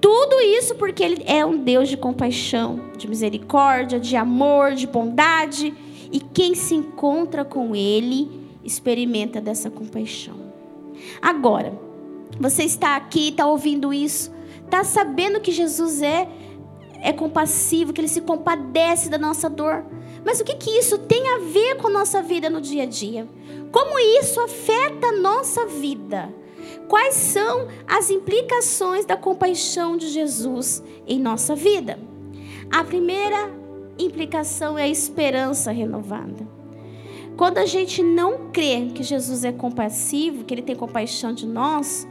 Tudo 0.00 0.40
isso 0.40 0.74
porque 0.74 1.04
ele 1.04 1.22
é 1.28 1.46
um 1.46 1.56
Deus 1.56 1.88
de 1.88 1.96
compaixão, 1.96 2.90
de 2.98 3.06
misericórdia, 3.06 4.00
de 4.00 4.16
amor, 4.16 4.72
de 4.72 4.88
bondade 4.88 5.72
e 6.12 6.20
quem 6.20 6.54
se 6.54 6.74
encontra 6.74 7.44
com 7.44 7.74
Ele 7.74 8.48
experimenta 8.64 9.40
dessa 9.40 9.70
compaixão. 9.70 10.36
Agora, 11.20 11.78
você 12.38 12.64
está 12.64 12.96
aqui, 12.96 13.28
está 13.28 13.46
ouvindo 13.46 13.92
isso, 13.92 14.32
está 14.64 14.84
sabendo 14.84 15.40
que 15.40 15.52
Jesus 15.52 16.02
é 16.02 16.28
é 17.02 17.12
compassivo, 17.12 17.92
que 17.92 18.00
Ele 18.00 18.08
se 18.08 18.20
compadece 18.20 19.08
da 19.08 19.18
nossa 19.18 19.48
dor. 19.48 19.84
Mas 20.24 20.38
o 20.38 20.44
que, 20.44 20.54
que 20.54 20.70
isso 20.70 20.98
tem 20.98 21.28
a 21.30 21.38
ver 21.38 21.76
com 21.76 21.88
a 21.88 21.90
nossa 21.90 22.22
vida 22.22 22.50
no 22.50 22.60
dia 22.60 22.82
a 22.82 22.86
dia? 22.86 23.26
Como 23.72 23.98
isso 23.98 24.38
afeta 24.40 25.06
a 25.06 25.12
nossa 25.12 25.66
vida? 25.66 26.32
Quais 26.88 27.14
são 27.14 27.68
as 27.86 28.10
implicações 28.10 29.04
da 29.06 29.16
compaixão 29.16 29.96
de 29.96 30.08
Jesus 30.08 30.82
em 31.06 31.18
nossa 31.18 31.54
vida? 31.54 31.98
A 32.70 32.84
primeira 32.84 33.59
implicação 34.02 34.78
é 34.78 34.84
a 34.84 34.88
esperança 34.88 35.70
renovada. 35.70 36.46
Quando 37.36 37.58
a 37.58 37.66
gente 37.66 38.02
não 38.02 38.50
crê 38.52 38.90
que 38.94 39.02
Jesus 39.02 39.44
é 39.44 39.52
compassivo, 39.52 40.44
que 40.44 40.52
Ele 40.52 40.62
tem 40.62 40.76
compaixão 40.76 41.32
de 41.32 41.46
nós, 41.46 42.06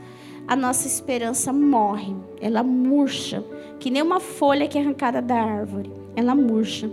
a 0.47 0.55
nossa 0.55 0.87
esperança 0.87 1.53
morre, 1.53 2.15
ela 2.41 2.63
murcha, 2.63 3.43
que 3.79 3.91
nem 3.91 4.01
uma 4.01 4.19
folha 4.19 4.67
que 4.67 4.77
é 4.77 4.81
arrancada 4.81 5.21
da 5.21 5.35
árvore, 5.35 5.91
ela 6.15 6.33
murcha. 6.33 6.89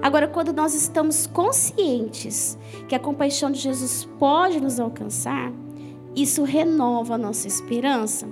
Agora, 0.00 0.26
quando 0.26 0.52
nós 0.52 0.74
estamos 0.74 1.26
conscientes 1.26 2.56
que 2.88 2.94
a 2.94 2.98
compaixão 2.98 3.50
de 3.50 3.58
Jesus 3.58 4.08
pode 4.18 4.60
nos 4.60 4.80
alcançar, 4.80 5.52
isso 6.16 6.44
renova 6.44 7.16
a 7.16 7.18
nossa 7.18 7.46
esperança. 7.46 8.26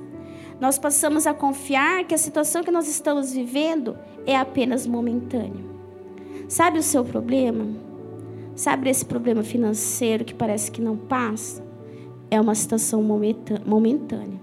Nós 0.61 0.79
passamos 0.79 1.27
a 1.27 1.35
confiar 1.35 2.05
que 2.05 2.14
a 2.14 2.18
situação 2.18 2.62
que 2.62 2.70
nós 2.70 2.88
estamos 2.88 3.33
vivendo 3.33 3.98
é 4.25 4.37
apenas 4.37 4.87
momentânea. 4.87 5.71
Sabe 6.53 6.79
o 6.79 6.83
seu 6.83 7.03
problema? 7.03 7.67
Sabe 8.55 8.91
esse 8.91 9.07
problema 9.07 9.43
financeiro 9.43 10.23
que 10.23 10.35
parece 10.35 10.71
que 10.71 10.83
não 10.83 10.99
passa? 10.99 11.65
É 12.31 12.38
uma 12.38 12.55
situação 12.55 13.03
momentânea. 13.03 14.38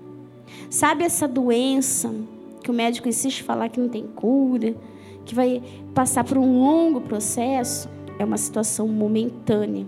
Sabe 0.71 1.03
essa 1.03 1.27
doença 1.27 2.11
que 2.63 2.71
o 2.71 2.73
médico 2.73 3.07
insiste 3.07 3.41
em 3.41 3.43
falar 3.43 3.69
que 3.69 3.79
não 3.79 3.89
tem 3.89 4.07
cura? 4.07 4.75
que 5.23 5.35
vai 5.35 5.61
passar 5.93 6.23
por 6.23 6.39
um 6.39 6.59
longo 6.59 6.99
processo, 6.99 7.87
é 8.17 8.25
uma 8.25 8.37
situação 8.37 8.87
momentânea. 8.87 9.85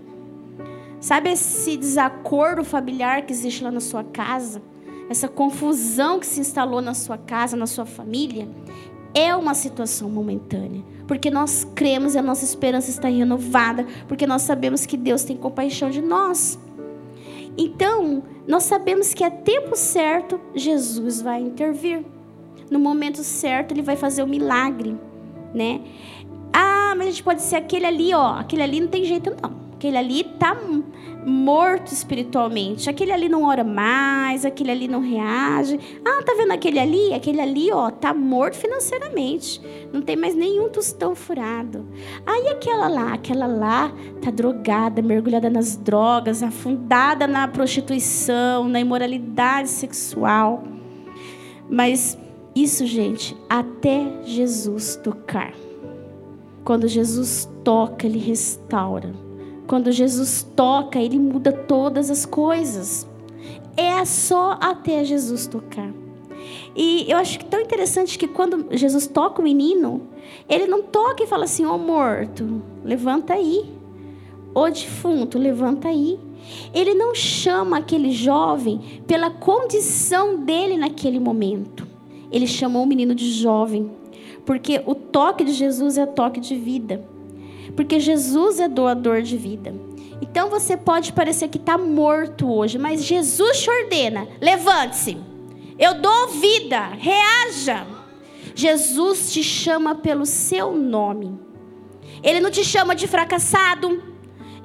Sabe 1.00 1.32
esse 1.32 1.76
desacordo 1.76 2.62
familiar 2.62 3.26
que 3.26 3.32
existe 3.32 3.64
lá 3.64 3.72
na 3.72 3.80
sua 3.80 4.04
casa? 4.04 4.62
Essa 5.10 5.26
confusão 5.26 6.20
que 6.20 6.26
se 6.26 6.38
instalou 6.38 6.80
na 6.80 6.94
sua 6.94 7.18
casa, 7.18 7.56
na 7.56 7.66
sua 7.66 7.84
família? 7.84 8.48
É 9.12 9.34
uma 9.34 9.54
situação 9.54 10.08
momentânea. 10.08 10.84
Porque 11.12 11.30
nós 11.30 11.66
cremos 11.74 12.14
e 12.14 12.18
a 12.18 12.22
nossa 12.22 12.44
esperança 12.44 12.90
está 12.90 13.08
renovada. 13.08 13.86
Porque 14.08 14.26
nós 14.26 14.42
sabemos 14.42 14.86
que 14.86 14.96
Deus 14.96 15.24
tem 15.24 15.36
compaixão 15.36 15.90
de 15.90 16.00
nós. 16.00 16.58
Então, 17.56 18.22
nós 18.46 18.62
sabemos 18.62 19.12
que 19.12 19.22
a 19.22 19.30
tempo 19.30 19.76
certo 19.76 20.40
Jesus 20.54 21.20
vai 21.20 21.40
intervir. 21.40 22.04
No 22.70 22.78
momento 22.78 23.22
certo, 23.22 23.72
ele 23.72 23.82
vai 23.82 23.96
fazer 23.96 24.22
o 24.22 24.26
milagre 24.26 24.96
né? 25.54 25.80
Ah, 26.52 26.94
mas 26.96 27.08
a 27.08 27.10
gente 27.10 27.22
pode 27.22 27.42
ser 27.42 27.56
aquele 27.56 27.86
ali, 27.86 28.14
ó. 28.14 28.34
Aquele 28.34 28.62
ali 28.62 28.80
não 28.80 28.88
tem 28.88 29.04
jeito, 29.04 29.30
não. 29.30 29.62
Aquele 29.74 29.96
ali 29.96 30.24
tá 30.24 30.56
morto 31.24 31.92
espiritualmente. 31.92 32.90
Aquele 32.90 33.12
ali 33.12 33.28
não 33.28 33.44
ora 33.44 33.64
mais, 33.64 34.44
aquele 34.44 34.70
ali 34.70 34.88
não 34.88 35.00
reage. 35.00 35.78
Ah, 36.04 36.22
tá 36.22 36.34
vendo 36.36 36.52
aquele 36.52 36.78
ali? 36.78 37.12
Aquele 37.14 37.40
ali, 37.40 37.72
ó, 37.72 37.90
tá 37.90 38.12
morto 38.12 38.56
financeiramente. 38.56 39.60
Não 39.92 40.02
tem 40.02 40.16
mais 40.16 40.34
nenhum 40.34 40.68
tostão 40.68 41.14
furado. 41.14 41.86
Aí 42.26 42.48
aquela 42.48 42.88
lá, 42.88 43.14
aquela 43.14 43.46
lá 43.46 43.92
tá 44.20 44.30
drogada, 44.30 45.02
mergulhada 45.02 45.48
nas 45.48 45.76
drogas, 45.76 46.42
afundada 46.42 47.26
na 47.26 47.46
prostituição, 47.48 48.68
na 48.68 48.80
imoralidade 48.80 49.68
sexual. 49.68 50.64
Mas 51.68 52.18
isso, 52.54 52.84
gente, 52.86 53.36
até 53.48 54.06
Jesus 54.24 54.96
tocar. 54.96 55.54
Quando 56.64 56.86
Jesus 56.86 57.48
toca, 57.64 58.06
ele 58.06 58.18
restaura. 58.18 59.12
Quando 59.66 59.92
Jesus 59.92 60.46
toca, 60.56 60.98
ele 60.98 61.18
muda 61.18 61.52
todas 61.52 62.10
as 62.10 62.26
coisas. 62.26 63.06
É 63.76 64.04
só 64.04 64.58
até 64.60 65.04
Jesus 65.04 65.46
tocar. 65.46 65.92
E 66.74 67.10
eu 67.10 67.18
acho 67.18 67.38
tão 67.46 67.60
interessante 67.60 68.18
que 68.18 68.26
quando 68.26 68.66
Jesus 68.76 69.06
toca 69.06 69.40
o 69.40 69.44
menino, 69.44 70.08
ele 70.48 70.66
não 70.66 70.82
toca 70.82 71.22
e 71.22 71.26
fala 71.26 71.44
assim: 71.44 71.64
Ô 71.64 71.74
oh, 71.74 71.78
morto, 71.78 72.62
levanta 72.84 73.34
aí. 73.34 73.64
Ô 74.54 74.68
defunto, 74.68 75.38
levanta 75.38 75.88
aí. 75.88 76.18
Ele 76.74 76.94
não 76.94 77.14
chama 77.14 77.78
aquele 77.78 78.10
jovem 78.10 79.02
pela 79.06 79.30
condição 79.30 80.36
dele 80.36 80.76
naquele 80.76 81.20
momento 81.20 81.92
ele 82.32 82.46
chamou 82.46 82.82
o 82.82 82.86
menino 82.86 83.14
de 83.14 83.30
jovem, 83.30 83.90
porque 84.46 84.82
o 84.86 84.94
toque 84.94 85.44
de 85.44 85.52
Jesus 85.52 85.98
é 85.98 86.06
toque 86.06 86.40
de 86.40 86.56
vida, 86.56 87.04
porque 87.76 88.00
Jesus 88.00 88.60
é 88.60 88.68
doador 88.68 89.22
de 89.22 89.36
vida. 89.36 89.74
Então 90.20 90.48
você 90.48 90.76
pode 90.76 91.12
parecer 91.12 91.48
que 91.48 91.58
está 91.58 91.76
morto 91.76 92.50
hoje, 92.50 92.78
mas 92.78 93.04
Jesus 93.04 93.60
te 93.60 93.70
ordena: 93.70 94.28
levante-se, 94.40 95.18
eu 95.78 95.94
dou 96.00 96.28
vida, 96.28 96.88
reaja. 96.98 97.86
Jesus 98.54 99.32
te 99.32 99.42
chama 99.42 99.94
pelo 99.94 100.26
seu 100.26 100.72
nome. 100.76 101.38
Ele 102.22 102.40
não 102.40 102.50
te 102.50 102.62
chama 102.62 102.94
de 102.94 103.08
fracassado, 103.08 104.02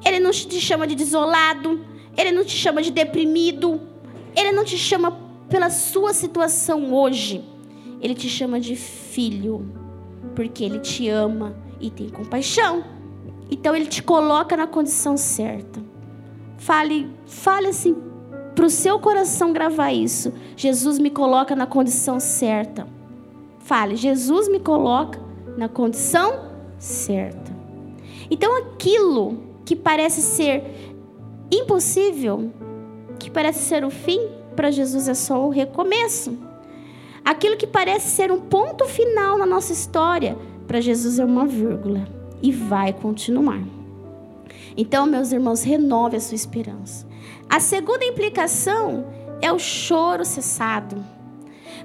ele 0.06 0.20
não 0.20 0.32
te 0.32 0.60
chama 0.60 0.86
de 0.86 0.94
desolado, 0.94 1.84
ele 2.16 2.32
não 2.32 2.44
te 2.44 2.56
chama 2.56 2.82
de 2.82 2.92
deprimido, 2.92 3.82
ele 4.36 4.52
não 4.52 4.64
te 4.64 4.78
chama 4.78 5.18
pela 5.50 5.70
sua 5.70 6.14
situação 6.14 6.94
hoje. 6.94 7.44
Ele 8.00 8.14
te 8.14 8.30
chama 8.30 8.60
de 8.60 8.76
filho, 8.76 9.66
porque 10.36 10.64
ele 10.64 10.80
te 10.80 11.10
ama 11.10 11.56
e 11.80 11.90
tem 11.90 12.10
compaixão. 12.10 12.84
Então 13.50 13.76
ele 13.76 13.86
te 13.86 14.04
coloca 14.04 14.58
na 14.58 14.68
condição 14.68 15.18
certa. 15.18 15.82
Fale, 16.58 17.10
fale 17.26 17.68
assim 17.68 17.96
para 18.56 18.66
o 18.66 18.70
seu 18.70 19.00
coração 19.00 19.54
gravar 19.54 19.92
isso. 19.92 20.34
Jesus 20.56 20.98
me 20.98 21.12
coloca 21.12 21.56
na 21.56 21.68
condição 21.68 22.20
certa. 22.20 22.88
Fale, 23.60 23.96
Jesus 23.96 24.50
me 24.50 24.60
coloca 24.60 25.20
na 25.56 25.70
condição 25.70 26.52
certa. 26.80 27.56
Então 28.32 28.58
aquilo 28.58 29.38
que 29.64 29.76
parece 29.76 30.22
ser 30.22 30.64
impossível, 31.52 32.52
que 33.20 33.30
parece 33.30 33.60
ser 33.60 33.86
o 33.86 33.90
fim, 33.90 34.20
para 34.56 34.72
Jesus 34.72 35.08
é 35.08 35.14
só 35.14 35.46
o 35.46 35.50
recomeço. 35.50 36.36
Aquilo 37.24 37.58
que 37.58 37.68
parece 37.68 38.10
ser 38.10 38.32
um 38.32 38.40
ponto 38.40 38.86
final 38.86 39.38
na 39.38 39.46
nossa 39.46 39.72
história, 39.72 40.38
para 40.68 40.82
Jesus 40.82 41.18
é 41.18 41.26
uma 41.26 41.46
vírgula 41.46 42.08
e 42.42 42.52
vai 42.52 42.94
continuar. 42.94 43.64
Então, 44.76 45.06
meus 45.06 45.32
irmãos, 45.32 45.64
renove 45.64 46.18
a 46.18 46.20
sua 46.20 46.36
esperança. 46.36 47.08
A 47.50 47.60
segunda 47.60 48.06
implicação 48.06 49.08
é 49.42 49.52
o 49.52 49.58
choro 49.58 50.26
cessado. 50.26 51.04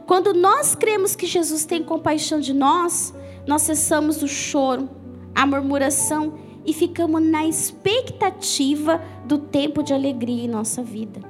Quando 0.07 0.35
nós 0.35 0.75
cremos 0.75 1.15
que 1.15 1.27
Jesus 1.27 1.65
tem 1.65 1.83
compaixão 1.83 2.41
de 2.41 2.53
nós, 2.53 3.15
nós 3.47 3.63
cessamos 3.63 4.23
o 4.23 4.29
choro, 4.29 4.91
a 5.35 5.47
murmuração 5.47 6.35
e 6.65 6.73
ficamos 6.73 7.23
na 7.23 7.47
expectativa 7.47 9.01
do 9.25 9.39
tempo 9.39 9.83
de 9.83 9.93
alegria 9.95 10.45
em 10.45 10.49
nossa 10.49 10.83
vida. 10.83 11.21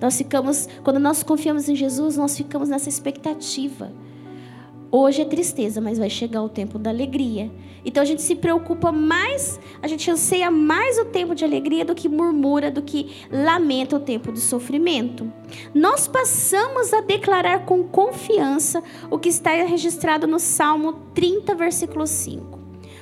Nós 0.00 0.16
ficamos, 0.16 0.68
quando 0.84 1.00
nós 1.00 1.22
confiamos 1.22 1.68
em 1.68 1.74
Jesus, 1.74 2.16
nós 2.16 2.36
ficamos 2.36 2.68
nessa 2.68 2.88
expectativa. 2.88 3.92
Hoje 4.90 5.20
é 5.20 5.24
tristeza, 5.26 5.82
mas 5.82 5.98
vai 5.98 6.08
chegar 6.08 6.42
o 6.42 6.48
tempo 6.48 6.78
da 6.78 6.88
alegria. 6.88 7.50
Então 7.84 8.02
a 8.02 8.06
gente 8.06 8.22
se 8.22 8.34
preocupa 8.34 8.90
mais, 8.90 9.60
a 9.82 9.86
gente 9.86 10.10
anseia 10.10 10.50
mais 10.50 10.98
o 10.98 11.04
tempo 11.04 11.34
de 11.34 11.44
alegria 11.44 11.84
do 11.84 11.94
que 11.94 12.08
murmura, 12.08 12.70
do 12.70 12.80
que 12.80 13.10
lamenta 13.30 13.96
o 13.96 14.00
tempo 14.00 14.32
de 14.32 14.40
sofrimento. 14.40 15.30
Nós 15.74 16.08
passamos 16.08 16.94
a 16.94 17.02
declarar 17.02 17.66
com 17.66 17.84
confiança 17.84 18.82
o 19.10 19.18
que 19.18 19.28
está 19.28 19.50
registrado 19.50 20.26
no 20.26 20.38
Salmo 20.38 20.94
30, 21.14 21.54
versículo 21.54 22.06
5. 22.06 22.58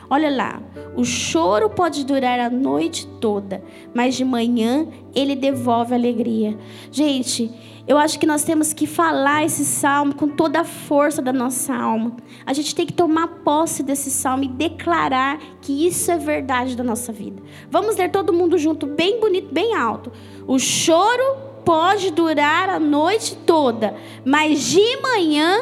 Olha 0.09 0.31
lá, 0.31 0.63
o 0.97 1.05
choro 1.05 1.69
pode 1.69 2.05
durar 2.05 2.39
a 2.39 2.49
noite 2.49 3.07
toda, 3.21 3.63
mas 3.93 4.15
de 4.15 4.25
manhã 4.25 4.87
ele 5.15 5.35
devolve 5.35 5.95
alegria. 5.95 6.57
Gente, 6.93 7.51
eu 7.87 7.97
acho 7.97 8.19
que 8.19 8.27
nós 8.27 8.43
temos 8.43 8.73
que 8.73 8.87
falar 8.87 9.45
esse 9.45 9.65
salmo 9.65 10.15
com 10.15 10.29
toda 10.29 10.61
a 10.61 10.65
força 10.65 11.23
da 11.23 11.33
nossa 11.33 11.75
alma. 11.75 12.17
A 12.45 12.53
gente 12.53 12.75
tem 12.75 12.85
que 12.85 12.93
tomar 12.93 13.29
posse 13.45 13.83
desse 13.83 14.11
salmo 14.11 14.43
e 14.43 14.49
declarar 14.49 15.39
que 15.61 15.87
isso 15.87 16.11
é 16.11 16.17
verdade 16.17 16.77
da 16.77 16.83
nossa 16.83 17.13
vida. 17.13 17.41
Vamos 17.71 17.97
ler 17.97 18.11
todo 18.11 18.33
mundo 18.33 18.59
junto, 18.59 18.87
bem 18.87 19.21
bonito, 19.21 19.53
bem 19.53 19.75
alto. 19.75 20.11
O 20.49 20.59
choro 20.59 21.37
pode 21.65 22.11
durar 22.11 22.69
a 22.69 22.81
noite 22.81 23.37
toda, 23.47 23.97
mas 24.25 24.65
de 24.65 24.97
manhã 25.01 25.57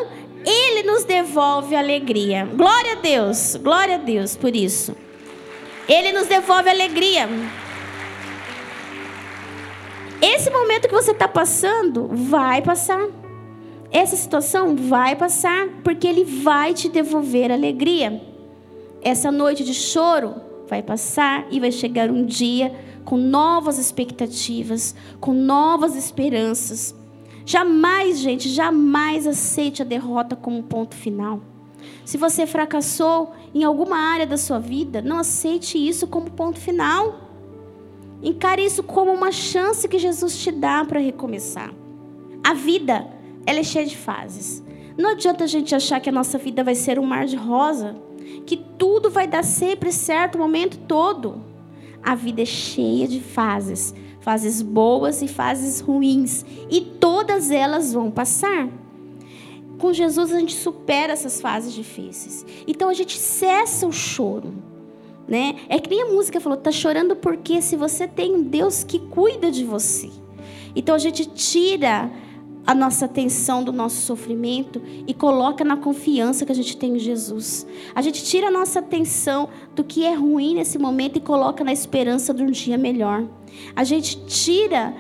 ele 0.46 0.82
nos 0.82 1.04
devolve 1.04 1.76
alegria. 1.76 2.48
Glória 2.54 2.92
a 2.92 2.96
Deus, 2.96 3.56
glória 3.56 3.96
a 3.96 3.98
Deus 3.98 4.34
por 4.34 4.54
isso. 4.56 4.96
Ele 5.87 6.12
nos 6.12 6.26
devolve 6.26 6.70
alegria. 6.70 7.28
Esse 10.26 10.48
momento 10.48 10.88
que 10.88 10.94
você 10.94 11.10
está 11.10 11.28
passando, 11.28 12.08
vai 12.10 12.62
passar. 12.62 13.08
essa 13.92 14.16
situação 14.16 14.74
vai 14.74 15.14
passar, 15.14 15.68
porque 15.84 16.06
Ele 16.06 16.24
vai 16.24 16.72
te 16.72 16.88
devolver 16.88 17.52
alegria. 17.52 18.22
Essa 19.02 19.30
noite 19.30 19.62
de 19.62 19.74
choro 19.74 20.34
vai 20.66 20.82
passar 20.82 21.46
e 21.50 21.60
vai 21.60 21.70
chegar 21.70 22.10
um 22.10 22.24
dia 22.24 22.74
com 23.04 23.18
novas 23.18 23.78
expectativas, 23.78 24.94
com 25.20 25.34
novas 25.34 25.94
esperanças. 25.94 26.94
Jamais, 27.44 28.18
gente, 28.18 28.48
jamais 28.48 29.26
aceite 29.26 29.82
a 29.82 29.84
derrota 29.84 30.34
como 30.34 30.62
ponto 30.62 30.94
final. 30.94 31.42
Se 32.02 32.16
você 32.16 32.46
fracassou 32.46 33.32
em 33.54 33.62
alguma 33.62 33.98
área 33.98 34.26
da 34.26 34.38
sua 34.38 34.58
vida, 34.58 35.02
não 35.02 35.18
aceite 35.18 35.76
isso 35.76 36.06
como 36.06 36.30
ponto 36.30 36.58
final. 36.58 37.23
Encare 38.24 38.64
isso 38.64 38.82
como 38.82 39.12
uma 39.12 39.30
chance 39.30 39.87
que 39.87 39.98
Jesus 39.98 40.38
te 40.38 40.50
dá 40.50 40.82
para 40.82 40.98
recomeçar. 40.98 41.70
A 42.42 42.54
vida, 42.54 43.06
ela 43.44 43.58
é 43.58 43.62
cheia 43.62 43.84
de 43.84 43.96
fases. 43.96 44.64
Não 44.96 45.10
adianta 45.10 45.44
a 45.44 45.46
gente 45.46 45.74
achar 45.74 46.00
que 46.00 46.08
a 46.08 46.12
nossa 46.12 46.38
vida 46.38 46.64
vai 46.64 46.74
ser 46.74 46.98
um 46.98 47.04
mar 47.04 47.26
de 47.26 47.37
rosa, 47.37 47.96
que 48.46 48.56
tudo 48.56 49.10
vai 49.10 49.26
dar 49.26 49.44
sempre 49.44 49.92
certo 49.92 50.37
o 50.37 50.38
momento 50.38 50.78
todo. 50.88 51.44
A 52.02 52.14
vida 52.14 52.42
é 52.42 52.46
cheia 52.46 53.06
de 53.06 53.20
fases, 53.20 53.94
fases 54.20 54.62
boas 54.62 55.20
e 55.20 55.28
fases 55.28 55.80
ruins, 55.80 56.46
e 56.70 56.80
todas 56.80 57.50
elas 57.50 57.92
vão 57.92 58.10
passar. 58.10 58.68
Com 59.78 59.92
Jesus 59.92 60.32
a 60.32 60.38
gente 60.38 60.54
supera 60.54 61.12
essas 61.12 61.42
fases 61.42 61.74
difíceis. 61.74 62.46
Então 62.66 62.88
a 62.88 62.94
gente 62.94 63.18
cessa 63.18 63.87
o 63.87 63.92
choro. 63.92 64.54
Né? 65.26 65.56
É 65.68 65.78
que 65.78 65.88
nem 65.88 66.02
a 66.02 66.06
música 66.06 66.40
falou, 66.40 66.58
tá 66.58 66.70
chorando 66.70 67.16
porque 67.16 67.62
se 67.62 67.76
você 67.76 68.06
tem 68.06 68.34
um 68.34 68.42
Deus 68.42 68.84
que 68.84 68.98
cuida 68.98 69.50
de 69.50 69.64
você. 69.64 70.10
Então 70.76 70.94
a 70.94 70.98
gente 70.98 71.24
tira 71.26 72.10
a 72.66 72.74
nossa 72.74 73.04
atenção 73.04 73.62
do 73.62 73.72
nosso 73.72 74.00
sofrimento 74.02 74.80
e 75.06 75.12
coloca 75.12 75.64
na 75.64 75.76
confiança 75.76 76.46
que 76.46 76.52
a 76.52 76.54
gente 76.54 76.76
tem 76.76 76.96
em 76.96 76.98
Jesus. 76.98 77.66
A 77.94 78.00
gente 78.00 78.24
tira 78.24 78.48
a 78.48 78.50
nossa 78.50 78.78
atenção 78.78 79.48
do 79.74 79.84
que 79.84 80.04
é 80.04 80.14
ruim 80.14 80.54
nesse 80.54 80.78
momento 80.78 81.18
e 81.18 81.20
coloca 81.20 81.62
na 81.62 81.72
esperança 81.72 82.32
de 82.32 82.42
um 82.42 82.50
dia 82.50 82.78
melhor. 82.78 83.24
A 83.76 83.84
gente 83.84 84.24
tira 84.26 84.94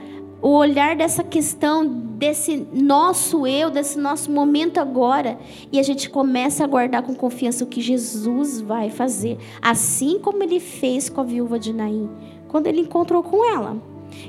o 0.44 0.58
olhar 0.58 0.94
dessa 0.94 1.24
questão, 1.24 1.88
desse 1.88 2.68
nosso 2.70 3.46
eu, 3.46 3.70
desse 3.70 3.98
nosso 3.98 4.30
momento 4.30 4.76
agora, 4.76 5.38
e 5.72 5.78
a 5.80 5.82
gente 5.82 6.10
começa 6.10 6.62
a 6.62 6.66
guardar 6.66 7.02
com 7.02 7.14
confiança 7.14 7.64
o 7.64 7.66
que 7.66 7.80
Jesus 7.80 8.60
vai 8.60 8.90
fazer, 8.90 9.38
assim 9.62 10.18
como 10.18 10.42
ele 10.42 10.60
fez 10.60 11.08
com 11.08 11.22
a 11.22 11.24
viúva 11.24 11.58
de 11.58 11.72
Naim, 11.72 12.10
quando 12.46 12.66
ele 12.66 12.82
encontrou 12.82 13.22
com 13.22 13.42
ela. 13.42 13.82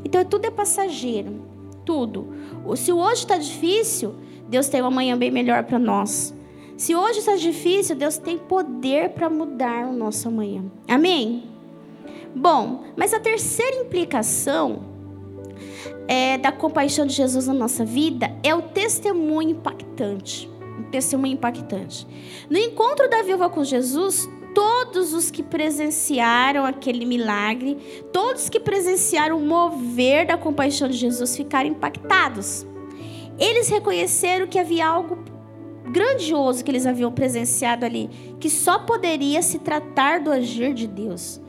Então 0.05 0.23
tudo 0.23 0.45
é 0.45 0.51
passageiro, 0.51 1.41
tudo. 1.83 2.29
Se 2.77 2.93
hoje 2.93 3.23
está 3.23 3.37
difícil, 3.37 4.15
Deus 4.47 4.69
tem 4.69 4.79
uma 4.79 4.91
manhã 4.91 5.17
bem 5.17 5.31
melhor 5.31 5.65
para 5.65 5.77
nós. 5.77 6.33
Se 6.77 6.95
hoje 6.95 7.19
está 7.19 7.35
difícil, 7.35 7.93
Deus 7.93 8.17
tem 8.17 8.37
poder 8.37 9.09
para 9.09 9.29
mudar 9.29 9.85
o 9.89 9.91
nosso 9.91 10.29
amanhã. 10.29 10.63
Amém? 10.87 11.43
Bom, 12.33 12.85
mas 12.95 13.13
a 13.13 13.19
terceira 13.19 13.81
implicação 13.81 14.95
é, 16.07 16.37
da 16.37 16.51
compaixão 16.51 17.05
de 17.05 17.13
Jesus 17.13 17.47
na 17.47 17.53
nossa 17.53 17.83
vida 17.83 18.31
é 18.43 18.53
o 18.53 18.61
testemunho 18.61 19.51
impactante. 19.51 20.49
Um 20.79 20.83
testemunho 20.83 21.33
impactante. 21.33 22.05
No 22.49 22.57
encontro 22.57 23.09
da 23.09 23.21
viúva 23.21 23.49
com 23.49 23.63
Jesus, 23.63 24.27
todos 24.53 25.13
os 25.13 25.31
que 25.31 25.43
presenciaram 25.43 26.65
aquele 26.65 27.05
milagre, 27.05 27.77
todos 28.11 28.49
que 28.49 28.59
presenciaram 28.59 29.37
o 29.37 29.45
mover 29.45 30.25
da 30.27 30.37
compaixão 30.37 30.87
de 30.87 30.97
Jesus 30.97 31.35
ficaram 31.35 31.69
impactados. 31.69 32.65
Eles 33.37 33.67
reconheceram 33.67 34.47
que 34.47 34.57
havia 34.57 34.87
algo 34.87 35.17
grandioso 35.91 36.63
que 36.63 36.71
eles 36.71 36.85
haviam 36.85 37.11
presenciado 37.11 37.85
ali, 37.85 38.09
que 38.39 38.49
só 38.49 38.79
poderia 38.79 39.41
se 39.41 39.59
tratar 39.59 40.19
do 40.19 40.31
agir 40.31 40.73
de 40.73 40.87
Deus. 40.87 41.39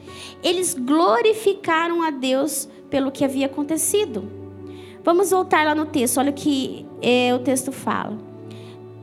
Eles 0.42 0.74
glorificaram 0.74 2.02
a 2.02 2.10
Deus 2.10 2.68
pelo 2.90 3.10
que 3.10 3.24
havia 3.24 3.46
acontecido. 3.46 4.45
Vamos 5.06 5.30
voltar 5.30 5.64
lá 5.64 5.72
no 5.72 5.86
texto, 5.86 6.18
olha 6.18 6.30
o 6.30 6.34
que 6.34 6.84
é, 7.00 7.32
o 7.32 7.38
texto 7.38 7.70
fala. 7.70 8.18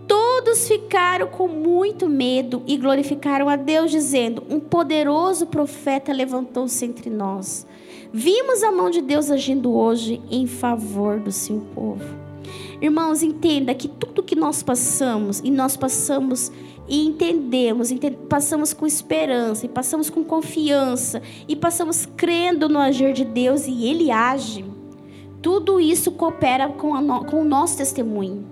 Todos 0.05 0.67
ficaram 0.67 1.27
com 1.27 1.47
muito 1.47 2.09
medo 2.09 2.61
e 2.67 2.75
glorificaram 2.75 3.47
a 3.47 3.55
Deus, 3.55 3.89
dizendo: 3.89 4.43
Um 4.49 4.59
poderoso 4.59 5.45
profeta 5.45 6.11
levantou-se 6.11 6.83
entre 6.83 7.09
nós. 7.09 7.65
Vimos 8.11 8.63
a 8.63 8.69
mão 8.69 8.89
de 8.89 8.99
Deus 9.01 9.31
agindo 9.31 9.73
hoje 9.73 10.21
em 10.29 10.45
favor 10.45 11.21
do 11.21 11.31
seu 11.31 11.61
povo. 11.73 12.03
Irmãos, 12.81 13.23
entenda 13.23 13.73
que 13.73 13.87
tudo 13.87 14.21
que 14.21 14.35
nós 14.35 14.61
passamos, 14.61 15.39
e 15.39 15.49
nós 15.49 15.77
passamos 15.77 16.51
e 16.85 17.05
entendemos, 17.05 17.93
passamos 18.27 18.73
com 18.73 18.85
esperança, 18.85 19.65
e 19.65 19.69
passamos 19.69 20.09
com 20.09 20.21
confiança, 20.21 21.21
e 21.47 21.55
passamos 21.55 22.05
crendo 22.05 22.67
no 22.67 22.77
agir 22.77 23.13
de 23.13 23.23
Deus, 23.23 23.67
e 23.67 23.87
Ele 23.87 24.11
age. 24.11 24.72
Tudo 25.43 25.77
isso 25.79 26.13
coopera 26.13 26.69
com, 26.69 26.99
no, 27.01 27.25
com 27.25 27.41
o 27.41 27.43
nosso 27.43 27.77
testemunho. 27.77 28.45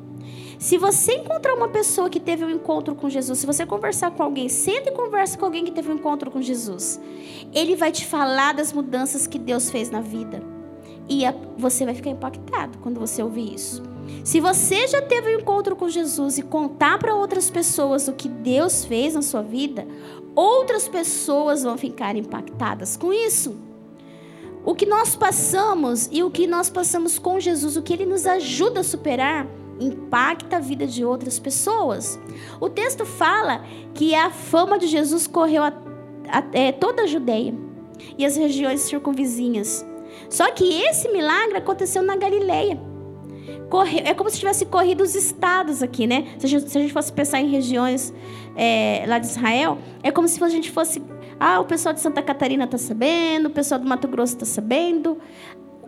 Se 0.59 0.77
você 0.77 1.13
encontrar 1.15 1.55
uma 1.55 1.69
pessoa 1.69 2.09
que 2.09 2.19
teve 2.19 2.45
um 2.45 2.49
encontro 2.51 2.93
com 2.93 3.09
Jesus, 3.09 3.39
se 3.39 3.47
você 3.47 3.65
conversar 3.65 4.11
com 4.11 4.21
alguém, 4.21 4.47
senta 4.47 4.89
e 4.89 4.93
conversa 4.93 5.37
com 5.37 5.45
alguém 5.45 5.63
que 5.63 5.71
teve 5.71 5.89
um 5.89 5.95
encontro 5.95 6.29
com 6.29 6.41
Jesus. 6.41 6.99
Ele 7.53 7.77
vai 7.77 7.91
te 7.91 8.05
falar 8.05 8.53
das 8.53 8.73
mudanças 8.73 9.25
que 9.25 9.39
Deus 9.39 9.71
fez 9.71 9.89
na 9.89 10.01
vida. 10.01 10.43
E 11.07 11.25
a, 11.25 11.33
você 11.57 11.85
vai 11.85 11.95
ficar 11.95 12.11
impactado 12.11 12.77
quando 12.79 12.99
você 12.99 13.23
ouvir 13.23 13.55
isso. 13.55 13.81
Se 14.23 14.41
você 14.41 14.85
já 14.87 15.01
teve 15.01 15.33
um 15.33 15.39
encontro 15.39 15.75
com 15.75 15.87
Jesus 15.87 16.37
e 16.37 16.43
contar 16.43 16.99
para 16.99 17.15
outras 17.15 17.49
pessoas 17.49 18.09
o 18.09 18.13
que 18.13 18.27
Deus 18.27 18.83
fez 18.83 19.13
na 19.13 19.21
sua 19.21 19.41
vida, 19.41 19.87
outras 20.35 20.87
pessoas 20.89 21.63
vão 21.63 21.77
ficar 21.77 22.17
impactadas 22.17 22.97
com 22.97 23.13
isso. 23.13 23.70
O 24.63 24.75
que 24.75 24.85
nós 24.85 25.15
passamos 25.15 26.07
e 26.11 26.23
o 26.23 26.29
que 26.29 26.45
nós 26.45 26.69
passamos 26.69 27.17
com 27.17 27.39
Jesus, 27.39 27.75
o 27.77 27.81
que 27.81 27.93
ele 27.93 28.05
nos 28.05 28.25
ajuda 28.25 28.81
a 28.81 28.83
superar, 28.83 29.47
impacta 29.79 30.57
a 30.57 30.59
vida 30.59 30.85
de 30.85 31.03
outras 31.03 31.39
pessoas. 31.39 32.19
O 32.59 32.69
texto 32.69 33.05
fala 33.05 33.65
que 33.93 34.13
a 34.13 34.29
fama 34.29 34.77
de 34.77 34.87
Jesus 34.87 35.25
correu 35.25 35.63
a, 35.63 35.73
a, 36.27 36.43
é, 36.53 36.71
toda 36.71 37.03
a 37.03 37.07
Judeia 37.07 37.53
e 38.17 38.25
as 38.25 38.35
regiões 38.35 38.81
circunvizinhas. 38.81 39.85
Só 40.29 40.51
que 40.51 40.81
esse 40.83 41.09
milagre 41.09 41.57
aconteceu 41.57 42.03
na 42.03 42.15
Galileia. 42.15 42.79
Corre, 43.69 43.99
é 43.99 44.13
como 44.13 44.29
se 44.29 44.37
tivesse 44.37 44.65
corrido 44.65 45.01
os 45.01 45.15
estados 45.15 45.81
aqui, 45.81 46.05
né? 46.05 46.27
Se 46.37 46.45
a 46.45 46.49
gente, 46.49 46.69
se 46.69 46.77
a 46.77 46.81
gente 46.81 46.93
fosse 46.93 47.11
pensar 47.11 47.39
em 47.39 47.49
regiões 47.49 48.13
é, 48.55 49.05
lá 49.07 49.17
de 49.17 49.27
Israel, 49.27 49.77
é 50.03 50.11
como 50.11 50.27
se 50.27 50.43
a 50.43 50.49
gente 50.49 50.69
fosse 50.69 51.01
ah, 51.43 51.59
o 51.59 51.65
pessoal 51.65 51.91
de 51.91 51.99
Santa 51.99 52.21
Catarina 52.21 52.65
está 52.65 52.77
sabendo, 52.77 53.47
o 53.47 53.49
pessoal 53.49 53.81
do 53.81 53.87
Mato 53.87 54.07
Grosso 54.07 54.35
está 54.35 54.45
sabendo. 54.45 55.17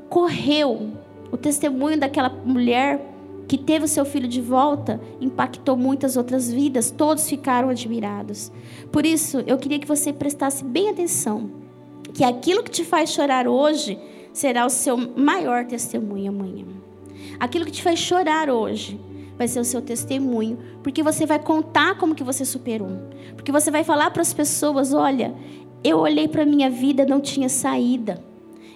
Correu. 0.09 0.93
O 1.31 1.37
testemunho 1.37 1.99
daquela 1.99 2.27
mulher 2.29 2.99
que 3.47 3.55
teve 3.55 3.85
o 3.85 3.87
seu 3.87 4.03
filho 4.03 4.27
de 4.27 4.41
volta 4.41 4.99
impactou 5.21 5.77
muitas 5.77 6.17
outras 6.17 6.51
vidas. 6.51 6.89
Todos 6.89 7.29
ficaram 7.29 7.69
admirados. 7.69 8.51
Por 8.91 9.05
isso, 9.05 9.43
eu 9.45 9.59
queria 9.59 9.77
que 9.77 9.87
você 9.87 10.11
prestasse 10.11 10.63
bem 10.63 10.89
atenção. 10.89 11.51
Que 12.15 12.23
aquilo 12.23 12.63
que 12.63 12.71
te 12.71 12.83
faz 12.83 13.11
chorar 13.11 13.47
hoje 13.47 13.99
será 14.33 14.65
o 14.65 14.71
seu 14.71 14.97
maior 14.97 15.65
testemunho 15.67 16.29
amanhã. 16.29 16.65
Aquilo 17.39 17.65
que 17.65 17.71
te 17.71 17.83
faz 17.83 17.99
chorar 17.99 18.49
hoje 18.49 18.99
vai 19.43 19.47
ser 19.49 19.59
o 19.59 19.65
seu 19.65 19.81
testemunho, 19.81 20.57
porque 20.81 21.03
você 21.03 21.25
vai 21.25 21.37
contar 21.37 21.97
como 21.97 22.15
que 22.15 22.23
você 22.23 22.45
superou. 22.45 23.09
Porque 23.35 23.51
você 23.51 23.69
vai 23.69 23.83
falar 23.83 24.09
para 24.11 24.21
as 24.21 24.33
pessoas, 24.33 24.93
olha, 24.93 25.35
eu 25.83 25.99
olhei 25.99 26.29
para 26.29 26.45
minha 26.45 26.69
vida, 26.69 27.05
não 27.05 27.19
tinha 27.19 27.49
saída. 27.49 28.23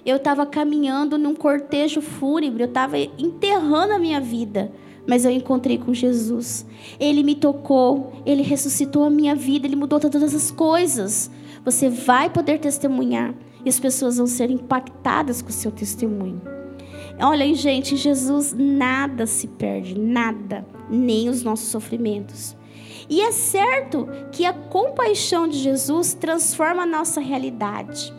Eu 0.05 0.17
estava 0.17 0.45
caminhando 0.45 1.17
num 1.17 1.33
cortejo 1.33 2.01
fúnebre, 2.01 2.63
eu 2.63 2.67
estava 2.67 2.97
enterrando 2.97 3.93
a 3.93 3.99
minha 3.99 4.19
vida, 4.19 4.71
mas 5.07 5.23
eu 5.23 5.31
encontrei 5.31 5.77
com 5.77 5.93
Jesus. 5.93 6.65
Ele 6.99 7.23
me 7.23 7.35
tocou, 7.35 8.11
ele 8.25 8.43
ressuscitou 8.43 9.05
a 9.05 9.09
minha 9.09 9.35
vida, 9.35 9.67
ele 9.67 9.75
mudou 9.75 9.99
todas 10.01 10.35
as 10.35 10.51
coisas. 10.51 11.31
Você 11.63 11.89
vai 11.89 12.29
poder 12.29 12.59
testemunhar 12.59 13.33
e 13.63 13.69
as 13.69 13.79
pessoas 13.79 14.17
vão 14.17 14.27
ser 14.27 14.51
impactadas 14.51 15.41
com 15.41 15.49
o 15.49 15.53
seu 15.53 15.71
testemunho. 15.71 16.56
Olha, 17.19 17.51
gente, 17.55 17.95
Jesus 17.95 18.53
nada 18.55 19.25
se 19.25 19.47
perde, 19.47 19.97
nada, 19.97 20.65
nem 20.89 21.29
os 21.29 21.41
nossos 21.41 21.69
sofrimentos. 21.69 22.55
E 23.09 23.21
é 23.21 23.31
certo 23.31 24.07
que 24.31 24.45
a 24.45 24.53
compaixão 24.53 25.47
de 25.47 25.57
Jesus 25.57 26.13
transforma 26.13 26.83
a 26.83 26.87
nossa 26.87 27.19
realidade. 27.19 28.13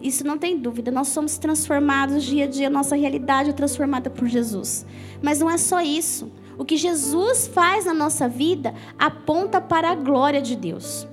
Isso 0.00 0.24
não 0.24 0.38
tem 0.38 0.58
dúvida, 0.58 0.90
nós 0.90 1.08
somos 1.08 1.38
transformados 1.38 2.24
dia 2.24 2.44
a 2.44 2.48
dia, 2.48 2.70
nossa 2.70 2.94
realidade 2.94 3.50
é 3.50 3.52
transformada 3.52 4.10
por 4.10 4.28
Jesus. 4.28 4.86
Mas 5.20 5.40
não 5.40 5.50
é 5.50 5.58
só 5.58 5.80
isso. 5.80 6.30
O 6.58 6.64
que 6.64 6.76
Jesus 6.76 7.48
faz 7.48 7.86
na 7.86 7.94
nossa 7.94 8.28
vida 8.28 8.74
aponta 8.98 9.60
para 9.60 9.90
a 9.90 9.94
glória 9.94 10.42
de 10.42 10.54
Deus. 10.54 11.08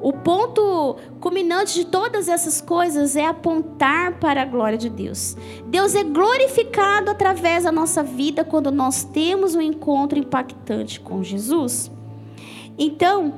O 0.00 0.12
ponto 0.12 0.96
culminante 1.20 1.74
de 1.74 1.86
todas 1.86 2.28
essas 2.28 2.60
coisas 2.60 3.16
é 3.16 3.26
apontar 3.26 4.18
para 4.18 4.42
a 4.42 4.44
glória 4.44 4.76
de 4.76 4.90
Deus. 4.90 5.36
Deus 5.66 5.94
é 5.94 6.04
glorificado 6.04 7.10
através 7.10 7.64
da 7.64 7.72
nossa 7.72 8.02
vida 8.02 8.44
quando 8.44 8.70
nós 8.70 9.04
temos 9.04 9.54
um 9.54 9.60
encontro 9.60 10.18
impactante 10.18 11.00
com 11.00 11.22
Jesus. 11.22 11.90
Então, 12.78 13.32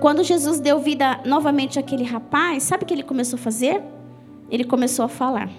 quando 0.00 0.22
Jesus 0.22 0.60
deu 0.60 0.78
vida 0.78 1.20
novamente 1.24 1.78
àquele 1.78 2.04
rapaz, 2.04 2.62
sabe 2.62 2.84
o 2.84 2.86
que 2.86 2.94
ele 2.94 3.02
começou 3.02 3.36
a 3.36 3.42
fazer? 3.42 3.82
Ele 4.50 4.64
começou 4.64 5.04
a 5.04 5.08
falar. 5.08 5.50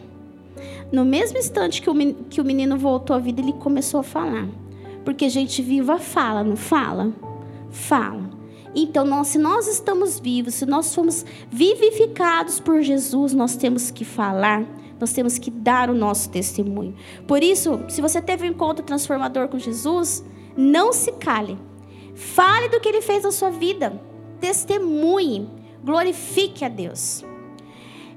No 0.91 1.06
mesmo 1.06 1.38
instante 1.38 1.82
que 1.82 1.89
o, 1.89 2.43
menino 2.43 2.78
voltou 2.78 3.15
à 3.15 3.19
vida, 3.19 3.41
ele 3.41 3.54
começou 3.54 3.99
a 3.99 4.04
falar. 4.04 4.47
Porque 5.04 5.30
gente 5.30 5.62
viva 5.62 5.99
fala, 5.99 6.43
não 6.43 6.56
fala? 6.56 7.12
Fala. 7.69 8.29
Então, 8.76 9.06
nós, 9.06 9.28
se 9.28 9.38
nós 9.38 9.68
estamos 9.68 10.20
vivos, 10.20 10.56
se 10.56 10.66
nós 10.66 10.88
somos 10.88 11.26
vivificados 11.50 12.60
por 12.60 12.82
Jesus, 12.82 13.34
nós 13.34 13.56
temos 13.56 13.90
que 13.90 14.06
falar, 14.06 14.66
nós 15.00 15.12
temos 15.12 15.38
que 15.38 15.50
dar 15.50 15.90
o 15.90 15.96
nosso 15.96 16.30
testemunho. 16.30 16.96
Por 17.28 17.42
isso, 17.42 17.80
se 17.88 18.02
você 18.02 18.22
teve 18.22 18.46
um 18.46 18.52
encontro 18.52 18.86
transformador 18.86 19.48
com 19.48 19.58
Jesus, 19.58 20.24
não 20.56 20.94
se 20.94 21.12
cale. 21.14 21.58
Fale 22.14 22.70
do 22.70 22.80
que 22.80 22.90
ele 22.90 23.02
fez 23.02 23.24
na 23.24 23.32
sua 23.32 23.50
vida. 23.50 24.00
Testemunhe. 24.40 25.50
Glorifique 25.84 26.66
a 26.66 26.70
Deus. 26.70 27.24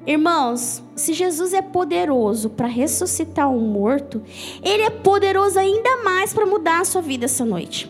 Irmãos, 0.05 0.83
se 0.97 1.13
Jesus 1.13 1.55
é 1.55 1.63
poderoso 1.63 2.51
para 2.51 2.67
ressuscitar 2.67 3.49
um 3.49 3.61
morto, 3.61 4.21
ele 4.61 4.83
é 4.83 4.91
poderoso 4.91 5.59
ainda 5.59 6.03
mais 6.03 6.35
para 6.35 6.45
mudar 6.45 6.81
a 6.81 6.85
sua 6.85 7.01
vida 7.01 7.27
essa 7.27 7.45
noite. 7.45 7.89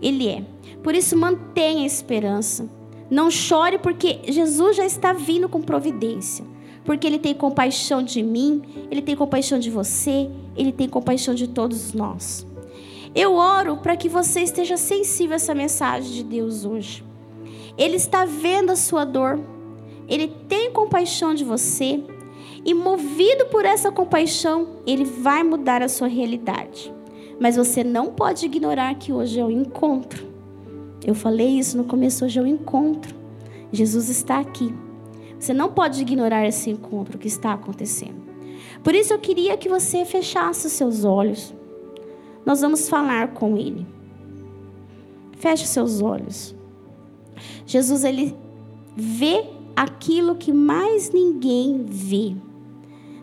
Ele 0.00 0.28
é. 0.28 0.51
Por 0.82 0.94
isso, 0.94 1.16
mantenha 1.16 1.82
a 1.82 1.86
esperança. 1.86 2.68
Não 3.10 3.30
chore, 3.30 3.78
porque 3.78 4.20
Jesus 4.28 4.76
já 4.76 4.86
está 4.86 5.12
vindo 5.12 5.48
com 5.48 5.60
providência. 5.60 6.44
Porque 6.84 7.06
Ele 7.06 7.18
tem 7.18 7.34
compaixão 7.34 8.02
de 8.02 8.22
mim, 8.22 8.62
Ele 8.90 9.02
tem 9.02 9.14
compaixão 9.14 9.58
de 9.58 9.70
você, 9.70 10.28
Ele 10.56 10.72
tem 10.72 10.88
compaixão 10.88 11.34
de 11.34 11.46
todos 11.46 11.92
nós. 11.92 12.46
Eu 13.14 13.34
oro 13.34 13.76
para 13.76 13.96
que 13.96 14.08
você 14.08 14.40
esteja 14.40 14.76
sensível 14.76 15.34
a 15.34 15.36
essa 15.36 15.54
mensagem 15.54 16.10
de 16.10 16.24
Deus 16.24 16.64
hoje. 16.64 17.04
Ele 17.76 17.96
está 17.96 18.24
vendo 18.24 18.70
a 18.70 18.76
sua 18.76 19.04
dor, 19.04 19.38
Ele 20.08 20.28
tem 20.48 20.72
compaixão 20.72 21.34
de 21.34 21.44
você, 21.44 22.02
e 22.64 22.72
movido 22.72 23.46
por 23.46 23.64
essa 23.64 23.92
compaixão, 23.92 24.76
Ele 24.86 25.04
vai 25.04 25.42
mudar 25.42 25.82
a 25.82 25.88
sua 25.88 26.08
realidade. 26.08 26.92
Mas 27.38 27.56
você 27.56 27.84
não 27.84 28.06
pode 28.06 28.46
ignorar 28.46 28.94
que 28.94 29.12
hoje 29.12 29.38
é 29.38 29.44
um 29.44 29.50
encontro. 29.50 30.31
Eu 31.04 31.14
falei 31.14 31.58
isso 31.58 31.76
no 31.76 31.84
começo, 31.84 32.24
hoje 32.24 32.38
é 32.38 32.42
o 32.42 32.44
um 32.44 32.48
encontro. 32.48 33.14
Jesus 33.72 34.08
está 34.08 34.38
aqui. 34.38 34.72
Você 35.38 35.52
não 35.52 35.72
pode 35.72 36.00
ignorar 36.00 36.46
esse 36.46 36.70
encontro 36.70 37.18
que 37.18 37.26
está 37.26 37.52
acontecendo. 37.52 38.22
Por 38.84 38.94
isso 38.94 39.12
eu 39.12 39.18
queria 39.18 39.56
que 39.56 39.68
você 39.68 40.04
fechasse 40.04 40.66
os 40.66 40.72
seus 40.72 41.04
olhos. 41.04 41.52
Nós 42.46 42.60
vamos 42.60 42.88
falar 42.88 43.28
com 43.28 43.56
Ele. 43.56 43.86
Feche 45.38 45.66
seus 45.66 46.00
olhos. 46.00 46.54
Jesus, 47.66 48.04
Ele 48.04 48.36
vê 48.96 49.44
aquilo 49.74 50.36
que 50.36 50.52
mais 50.52 51.10
ninguém 51.10 51.84
vê. 51.84 52.36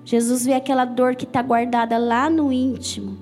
Jesus 0.04 0.46
vê 0.46 0.54
aquela 0.54 0.86
dor 0.86 1.16
que 1.16 1.26
está 1.26 1.42
guardada 1.42 1.98
lá 1.98 2.30
no 2.30 2.52
íntimo. 2.52 3.18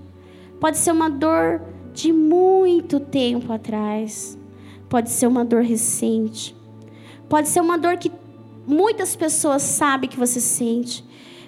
Pode 0.59 0.77
ser 0.77 0.91
uma 0.91 1.09
dor 1.09 1.61
de 1.93 2.11
muito 2.11 2.99
tempo 2.99 3.51
atrás. 3.51 4.37
Pode 4.89 5.09
ser 5.09 5.27
uma 5.27 5.43
dor 5.43 5.63
recente. 5.63 6.55
Pode 7.27 7.49
ser 7.49 7.59
uma 7.59 7.77
dor 7.77 7.97
que 7.97 8.11
muitas 8.65 9.15
pessoas 9.15 9.61
sabem 9.61 10.09
que 10.09 10.17
você 10.17 10.39
sente. 10.39 11.03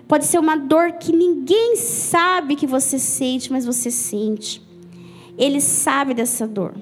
Pode 0.08 0.26
ser 0.26 0.40
uma 0.40 0.58
dor 0.58 0.94
que 0.94 1.14
ninguém 1.14 1.76
sabe 1.76 2.56
que 2.56 2.68
você 2.68 3.00
sente, 3.00 3.52
mas 3.52 3.66
você 3.66 3.90
sente. 3.90 4.62
Ele 5.38 5.62
sabe 5.62 6.14
dessa 6.14 6.46
dor. 6.46 6.74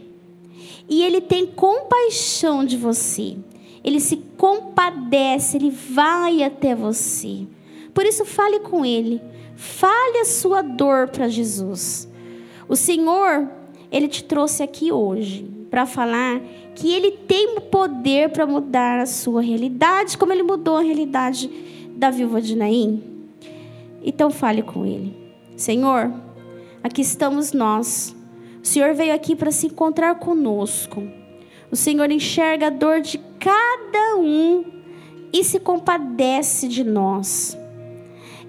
E 0.90 1.04
ele 1.04 1.22
tem 1.22 1.46
compaixão 1.46 2.66
de 2.66 2.78
você. 2.78 3.38
Ele 3.84 4.00
se 4.00 4.18
compadece, 4.38 5.58
ele 5.58 5.70
vai 5.70 6.42
até 6.42 6.74
você. 6.74 7.46
Por 7.94 8.06
isso, 8.06 8.26
fale 8.26 8.62
com 8.62 8.84
ele. 8.84 9.22
Fale 9.56 10.20
a 10.20 10.26
sua 10.26 10.62
dor 10.62 11.10
para 11.10 11.28
Jesus. 11.28 12.08
O 12.68 12.76
Senhor, 12.76 13.48
ele 13.92 14.08
te 14.08 14.24
trouxe 14.24 14.64
aqui 14.64 14.92
hoje 14.92 15.57
para 15.70 15.86
falar 15.86 16.40
que 16.76 16.94
ele 16.94 17.12
tem 17.12 17.58
o 17.58 17.62
poder 17.62 18.30
para 18.30 18.46
mudar 18.46 19.00
a 19.00 19.06
sua 19.06 19.42
realidade, 19.42 20.18
como 20.18 20.32
ele 20.32 20.44
mudou 20.44 20.78
a 20.78 20.82
realidade 20.82 21.50
da 21.96 22.10
viúva 22.10 22.42
de 22.42 22.56
Naim. 22.56 23.04
Então 24.04 24.30
fale 24.30 24.62
com 24.62 24.86
ele. 24.86 25.16
Senhor, 25.56 26.12
aqui 26.84 27.02
estamos 27.02 27.52
nós. 27.52 28.16
O 28.64 28.68
Senhor 28.68 28.94
veio 28.94 29.14
aqui 29.14 29.36
para 29.36 29.52
se 29.52 29.68
encontrar 29.68 30.16
conosco. 30.16 31.04
O 31.72 31.76
Senhor 31.76 32.10
enxerga 32.12 32.68
a 32.68 32.70
dor 32.70 33.02
de 33.02 33.18
cada 33.40 34.18
um 34.18 34.64
e 35.34 35.44
se 35.44 35.60
compadece 35.60 36.68
de 36.68 36.84
nós. 36.84 37.58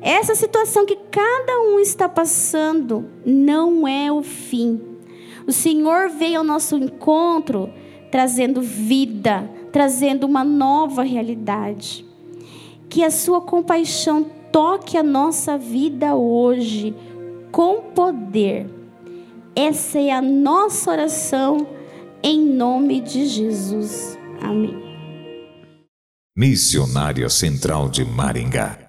Essa 0.01 0.35
situação 0.35 0.87
que 0.87 0.97
cada 1.11 1.61
um 1.61 1.81
está 1.81 2.09
passando 2.09 3.09
não 3.27 3.89
é 3.89 4.13
o 4.13 4.23
fim 4.23 4.98
o 5.49 5.53
Senhor 5.53 6.11
veio 6.11 6.41
ao 6.41 6.45
nosso 6.45 6.77
encontro 6.77 7.73
trazendo 8.11 8.61
vida, 8.61 9.51
trazendo 9.73 10.27
uma 10.27 10.45
nova 10.45 11.03
realidade. 11.03 12.05
Que 12.91 13.03
a 13.03 13.11
sua 13.11 13.41
compaixão 13.41 14.31
toque 14.53 14.99
a 14.99 15.03
nossa 15.03 15.57
vida 15.57 16.15
hoje 16.15 16.95
com 17.51 17.81
poder. 17.95 18.69
Essa 19.57 19.99
é 19.99 20.11
a 20.11 20.21
nossa 20.21 20.91
oração 20.91 21.67
em 22.23 22.39
nome 22.41 23.01
de 23.01 23.27
Jesus. 23.27 24.19
Amém. 24.43 24.77
Missionária 26.37 27.29
Central 27.31 27.89
de 27.89 28.05
Maringá 28.05 28.88